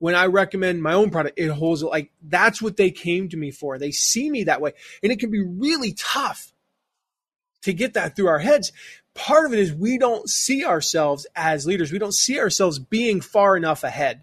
[0.00, 3.50] When I recommend my own product, it holds like that's what they came to me
[3.50, 3.78] for.
[3.78, 4.74] They see me that way.
[5.02, 6.52] And it can be really tough
[7.68, 8.72] to get that through our heads.
[9.14, 11.92] Part of it is we don't see ourselves as leaders.
[11.92, 14.22] We don't see ourselves being far enough ahead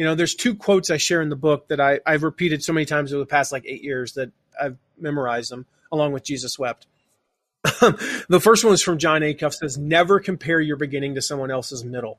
[0.00, 2.72] you know, there's two quotes I share in the book that I, I've repeated so
[2.72, 6.58] many times over the past like eight years that I've memorized them along with Jesus
[6.58, 6.86] wept.
[7.62, 11.84] the first one is from Jon Acuff says, never compare your beginning to someone else's
[11.84, 12.18] middle.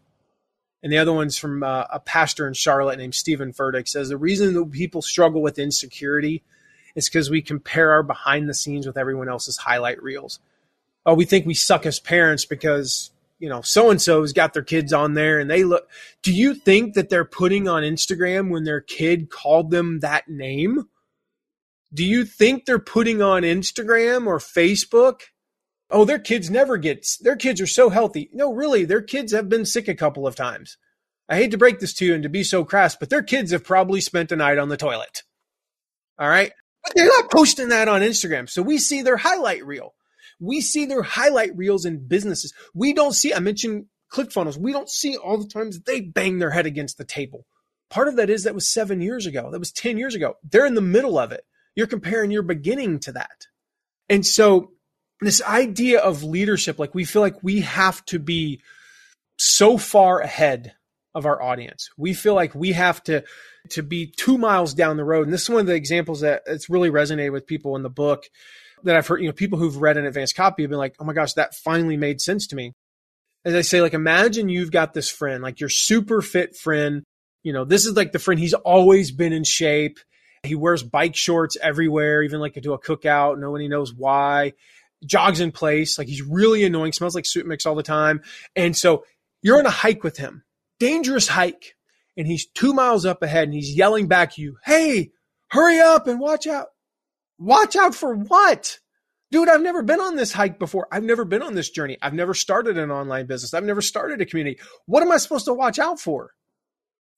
[0.83, 4.15] And the other one's from uh, a pastor in Charlotte named Steven Furtick says, the
[4.15, 6.43] reason that people struggle with insecurity
[6.95, 10.39] is because we compare our behind the scenes with everyone else's highlight reels.
[11.05, 13.11] Oh, we think we suck as parents because
[13.41, 15.89] you know, so and so's got their kids on there and they look.
[16.21, 20.87] Do you think that they're putting on Instagram when their kid called them that name?
[21.91, 25.21] Do you think they're putting on Instagram or Facebook?
[25.89, 28.29] Oh, their kids never get, their kids are so healthy.
[28.31, 30.77] No, really, their kids have been sick a couple of times.
[31.27, 33.51] I hate to break this to you and to be so crass, but their kids
[33.51, 35.23] have probably spent a night on the toilet.
[36.19, 36.51] All right.
[36.83, 38.49] But they're not posting that on Instagram.
[38.49, 39.93] So we see their highlight reel.
[40.39, 42.53] We see their highlight reels in businesses.
[42.73, 44.57] We don't see, I mentioned ClickFunnels.
[44.57, 47.45] We don't see all the times they bang their head against the table.
[47.89, 49.51] Part of that is that was seven years ago.
[49.51, 50.37] That was 10 years ago.
[50.43, 51.45] They're in the middle of it.
[51.75, 53.47] You're comparing your beginning to that.
[54.09, 54.71] And so
[55.21, 58.61] this idea of leadership, like we feel like we have to be
[59.37, 60.73] so far ahead
[61.13, 61.89] of our audience.
[61.97, 63.23] We feel like we have to
[63.69, 65.27] to be two miles down the road.
[65.27, 67.89] And this is one of the examples that it's really resonated with people in the
[67.89, 68.25] book
[68.83, 71.05] that I've heard, you know, people who've read an advanced copy have been like, oh
[71.05, 72.73] my gosh, that finally made sense to me.
[73.45, 77.03] As I say, like, imagine you've got this friend, like your super fit friend.
[77.43, 79.99] You know, this is like the friend he's always been in shape.
[80.43, 83.37] He wears bike shorts everywhere, even like to do a cookout.
[83.37, 84.53] No Nobody knows why.
[85.05, 85.97] Jogs in place.
[85.97, 88.21] Like he's really annoying, smells like suit mix all the time.
[88.55, 89.05] And so
[89.41, 90.43] you're on a hike with him,
[90.79, 91.75] dangerous hike.
[92.17, 95.11] And he's two miles up ahead and he's yelling back at you, Hey,
[95.49, 96.67] hurry up and watch out.
[97.39, 98.79] Watch out for what?
[99.31, 100.87] Dude, I've never been on this hike before.
[100.91, 101.97] I've never been on this journey.
[102.01, 103.53] I've never started an online business.
[103.53, 104.59] I've never started a community.
[104.85, 106.31] What am I supposed to watch out for?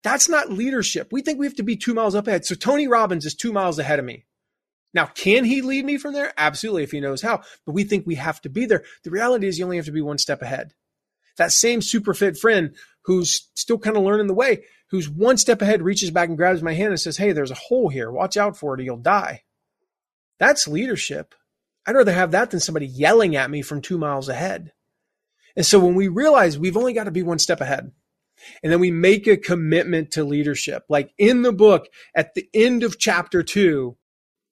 [0.04, 1.08] That's not leadership.
[1.12, 2.46] We think we have to be two miles up ahead.
[2.46, 4.26] So Tony Robbins is two miles ahead of me.
[4.94, 6.34] Now, can he lead me from there?
[6.38, 7.41] Absolutely, if he knows how.
[7.66, 8.84] But we think we have to be there.
[9.04, 10.74] The reality is you only have to be one step ahead.
[11.38, 12.76] That same super fit friend
[13.06, 16.62] who's still kind of learning the way, who's one step ahead, reaches back and grabs
[16.62, 18.12] my hand and says, Hey, there's a hole here.
[18.12, 19.41] Watch out for it or you'll die.
[20.38, 21.34] That's leadership.
[21.88, 24.72] I'd rather have that than somebody yelling at me from two miles ahead.
[25.56, 27.91] And so when we realize we've only got to be one step ahead,
[28.62, 32.84] and then we make a commitment to leadership, like in the book at the end
[32.84, 33.98] of chapter two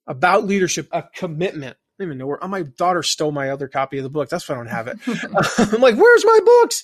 [0.07, 1.77] about leadership, a commitment.
[1.77, 4.27] I don't even know where oh, my daughter stole my other copy of the book.
[4.27, 4.97] That's why I don't have it.
[5.73, 6.83] I'm like, where's my books?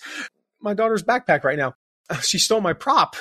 [0.62, 1.74] My daughter's backpack right now.
[2.22, 3.16] She stole my prop.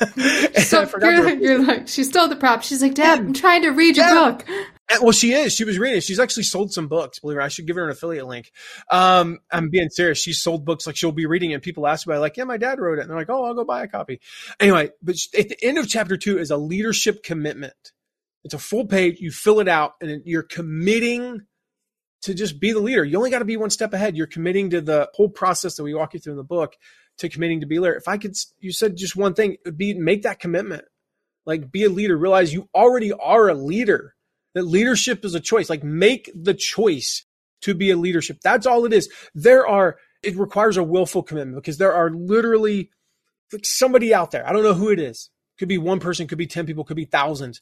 [0.64, 2.62] so you're, you're, like, she stole the prop.
[2.62, 4.44] She's like, Dad, I'm trying to read your book.
[5.00, 5.54] Well, she is.
[5.54, 6.00] She was reading.
[6.00, 7.18] She's actually sold some books.
[7.18, 8.50] Believe it I should give her an affiliate link.
[8.90, 10.18] Um, I'm being serious.
[10.18, 11.54] She's sold books like she'll be reading it.
[11.54, 13.02] And people ask about it, like, yeah, my dad wrote it.
[13.02, 14.20] And they're like, oh, I'll go buy a copy.
[14.60, 17.92] Anyway, but at the end of chapter two is a leadership commitment.
[18.44, 19.20] It's a full page.
[19.20, 21.46] You fill it out and you're committing
[22.22, 23.04] to just be the leader.
[23.04, 24.16] You only got to be one step ahead.
[24.16, 26.74] You're committing to the whole process that we walk you through in the book
[27.18, 27.94] to committing to be a leader.
[27.94, 30.84] If I could, you said just one thing, be make that commitment.
[31.46, 32.16] Like be a leader.
[32.16, 34.14] Realize you already are a leader
[34.54, 35.68] that leadership is a choice.
[35.68, 37.24] Like make the choice
[37.62, 38.38] to be a leadership.
[38.42, 39.08] That's all it is.
[39.34, 42.90] There are it requires a willful commitment because there are literally
[43.52, 44.48] like somebody out there.
[44.48, 45.30] I don't know who it is.
[45.58, 47.60] Could be one person, could be 10 people, could be thousands,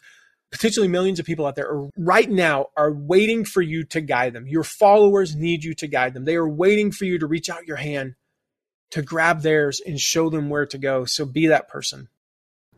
[0.51, 4.33] potentially millions of people out there are, right now are waiting for you to guide
[4.33, 4.47] them.
[4.47, 6.25] Your followers need you to guide them.
[6.25, 8.15] They are waiting for you to reach out your hand
[8.93, 11.05] to grab theirs and show them where to go.
[11.05, 12.09] So be that person.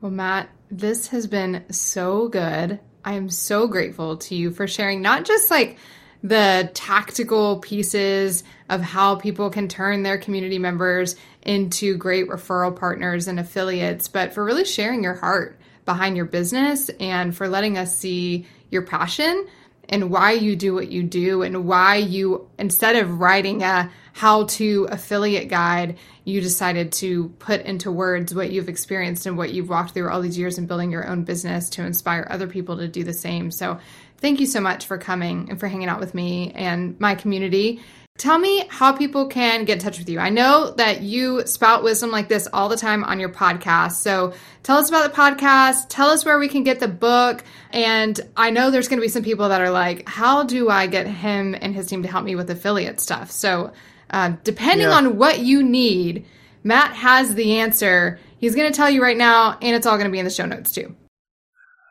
[0.00, 2.80] Well, Matt, this has been so good.
[3.04, 5.76] I am so grateful to you for sharing not just like
[6.22, 13.28] the tactical pieces of how people can turn their community members into great referral partners
[13.28, 17.94] and affiliates, but for really sharing your heart behind your business and for letting us
[17.94, 19.46] see your passion
[19.88, 24.44] and why you do what you do and why you, instead of writing a how
[24.44, 29.68] to affiliate guide, you decided to put into words what you've experienced and what you've
[29.68, 32.86] walked through all these years in building your own business to inspire other people to
[32.86, 33.50] do the same.
[33.50, 33.78] So,
[34.18, 37.82] thank you so much for coming and for hanging out with me and my community.
[38.16, 40.20] Tell me how people can get in touch with you.
[40.20, 43.94] I know that you spout wisdom like this all the time on your podcast.
[43.94, 45.88] So tell us about the podcast.
[45.88, 47.42] Tell us where we can get the book.
[47.72, 50.86] And I know there's going to be some people that are like, how do I
[50.86, 53.32] get him and his team to help me with affiliate stuff?
[53.32, 53.72] So
[54.14, 54.94] uh, depending yeah.
[54.94, 56.24] on what you need,
[56.62, 58.20] Matt has the answer.
[58.38, 60.30] He's going to tell you right now, and it's all going to be in the
[60.30, 60.94] show notes too.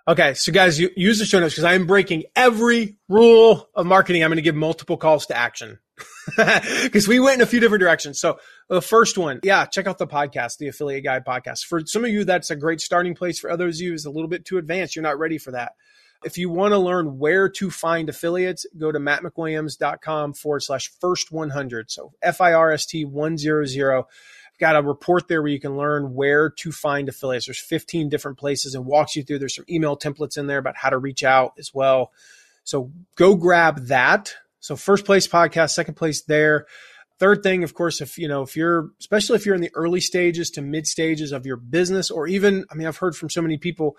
[0.08, 4.24] Okay, so guys, you, use the show notes because I'm breaking every rule of marketing.
[4.24, 5.80] I'm going to give multiple calls to action
[6.38, 8.22] because we went in a few different directions.
[8.22, 11.66] So the first one, yeah, check out the podcast, the Affiliate Guy podcast.
[11.66, 13.38] For some of you, that's a great starting place.
[13.38, 14.96] For others of you, is a little bit too advanced.
[14.96, 15.74] You're not ready for that.
[16.24, 21.32] If you want to learn where to find affiliates, go to mattmcwilliams.com forward slash first
[21.32, 21.92] 100.
[21.92, 24.06] So F I R S T 100.
[24.54, 27.48] I've got a report there where you can learn where to find affiliates.
[27.48, 29.40] There's 15 different places and walks you through.
[29.40, 32.12] There's some email templates in there about how to reach out as well.
[32.64, 34.36] So go grab that.
[34.60, 36.68] So first place podcast, second place there.
[37.20, 40.02] Third thing, of course, if you know, if you're especially if you're in the early
[40.02, 43.42] stages to mid stages of your business, or even, I mean, I've heard from so
[43.42, 43.98] many people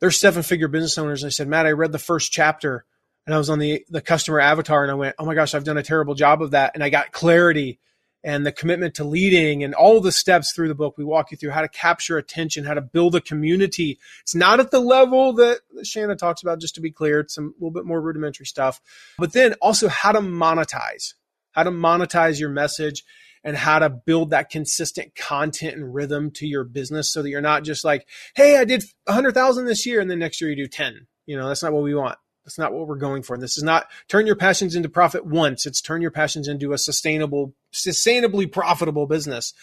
[0.00, 1.24] they're seven figure business owners.
[1.24, 2.84] I said, Matt, I read the first chapter
[3.26, 5.64] and I was on the, the customer avatar and I went, Oh my gosh, I've
[5.64, 6.72] done a terrible job of that.
[6.74, 7.80] And I got clarity
[8.26, 10.98] and the commitment to leading and all the steps through the book.
[10.98, 13.98] We walk you through how to capture attention, how to build a community.
[14.22, 17.20] It's not at the level that Shana talks about, just to be clear.
[17.20, 18.80] It's a little bit more rudimentary stuff,
[19.16, 21.14] but then also how to monetize,
[21.52, 23.04] how to monetize your message
[23.46, 27.40] and how to build that consistent content and rhythm to your business so that you're
[27.40, 30.66] not just like, hey, I did 100,000 this year and then next year you do
[30.66, 31.06] 10.
[31.26, 32.18] You know, that's not what we want.
[32.44, 33.38] That's not what we're going for.
[33.38, 35.64] This is not turn your passions into profit once.
[35.64, 39.54] It's turn your passions into a sustainable, sustainably profitable business.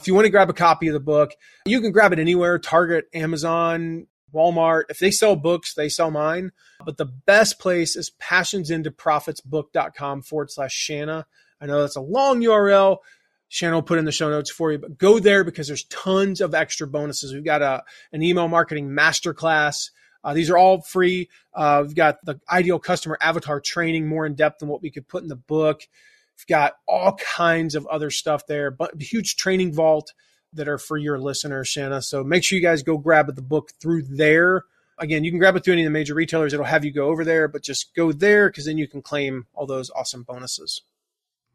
[0.00, 1.32] If you want to grab a copy of the book,
[1.66, 4.84] you can grab it anywhere Target, Amazon, Walmart.
[4.88, 6.52] If they sell books, they sell mine.
[6.84, 11.24] But the best place is passionsintoprofitsbook.com forward slash Shana.
[11.60, 12.98] I know that's a long URL.
[13.52, 16.40] Shannon will put in the show notes for you, but go there because there's tons
[16.40, 17.34] of extra bonuses.
[17.34, 19.90] We've got a, an email marketing masterclass.
[20.24, 21.28] Uh, these are all free.
[21.52, 25.06] Uh, we've got the ideal customer avatar training more in depth than what we could
[25.06, 25.82] put in the book.
[26.38, 30.14] We've got all kinds of other stuff there, but huge training vault
[30.54, 32.02] that are for your listeners, Shana.
[32.02, 34.64] So make sure you guys go grab the book through there.
[34.96, 36.54] Again, you can grab it through any of the major retailers.
[36.54, 39.46] It'll have you go over there, but just go there because then you can claim
[39.52, 40.80] all those awesome bonuses.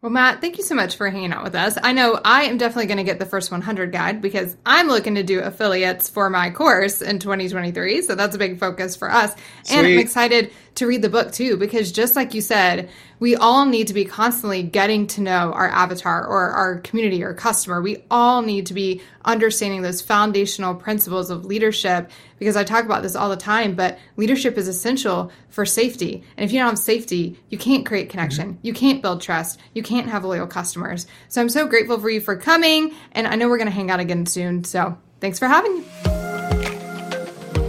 [0.08, 1.78] Well, Matt, thank you so much for hanging out with us.
[1.84, 5.16] I know I am definitely going to get the first 100 guide because I'm looking
[5.16, 8.04] to do affiliates for my course in 2023.
[8.04, 9.36] So that's a big focus for us.
[9.64, 9.78] Sweet.
[9.78, 12.90] And I'm excited to read the book too, because just like you said,
[13.20, 17.34] we all need to be constantly getting to know our avatar or our community or
[17.34, 17.82] customer.
[17.82, 23.02] We all need to be understanding those foundational principles of leadership because I talk about
[23.02, 26.24] this all the time, but leadership is essential for safety.
[26.38, 28.54] And if you don't have safety, you can't create connection.
[28.54, 28.68] Mm-hmm.
[28.68, 29.60] You can't build trust.
[29.74, 31.08] You can't have loyal customers.
[31.30, 32.94] So I'm so grateful for you for coming.
[33.14, 34.64] And I know we're going to hang out again soon.
[34.64, 35.86] So thanks for having me.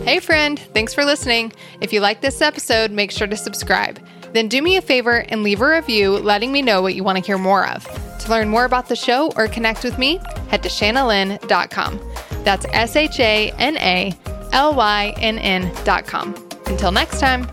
[0.05, 1.53] Hey, friend, thanks for listening.
[1.81, 4.01] If you like this episode, make sure to subscribe.
[4.33, 7.19] Then do me a favor and leave a review letting me know what you want
[7.19, 7.85] to hear more of.
[8.21, 12.01] To learn more about the show or connect with me, head to shanalynn.com.
[12.45, 14.13] That's S H A N A
[14.53, 16.35] L Y N N.com.
[16.67, 17.49] Until next time.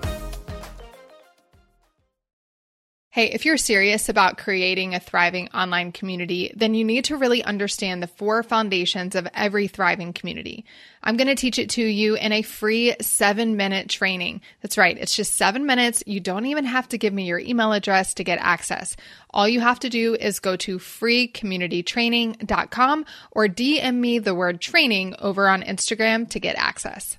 [3.16, 7.42] Hey, if you're serious about creating a thriving online community, then you need to really
[7.42, 10.66] understand the four foundations of every thriving community.
[11.02, 14.42] I'm going to teach it to you in a free seven minute training.
[14.62, 14.98] That's right.
[14.98, 16.04] It's just seven minutes.
[16.06, 18.98] You don't even have to give me your email address to get access.
[19.30, 25.16] All you have to do is go to freecommunitytraining.com or DM me the word training
[25.20, 27.18] over on Instagram to get access.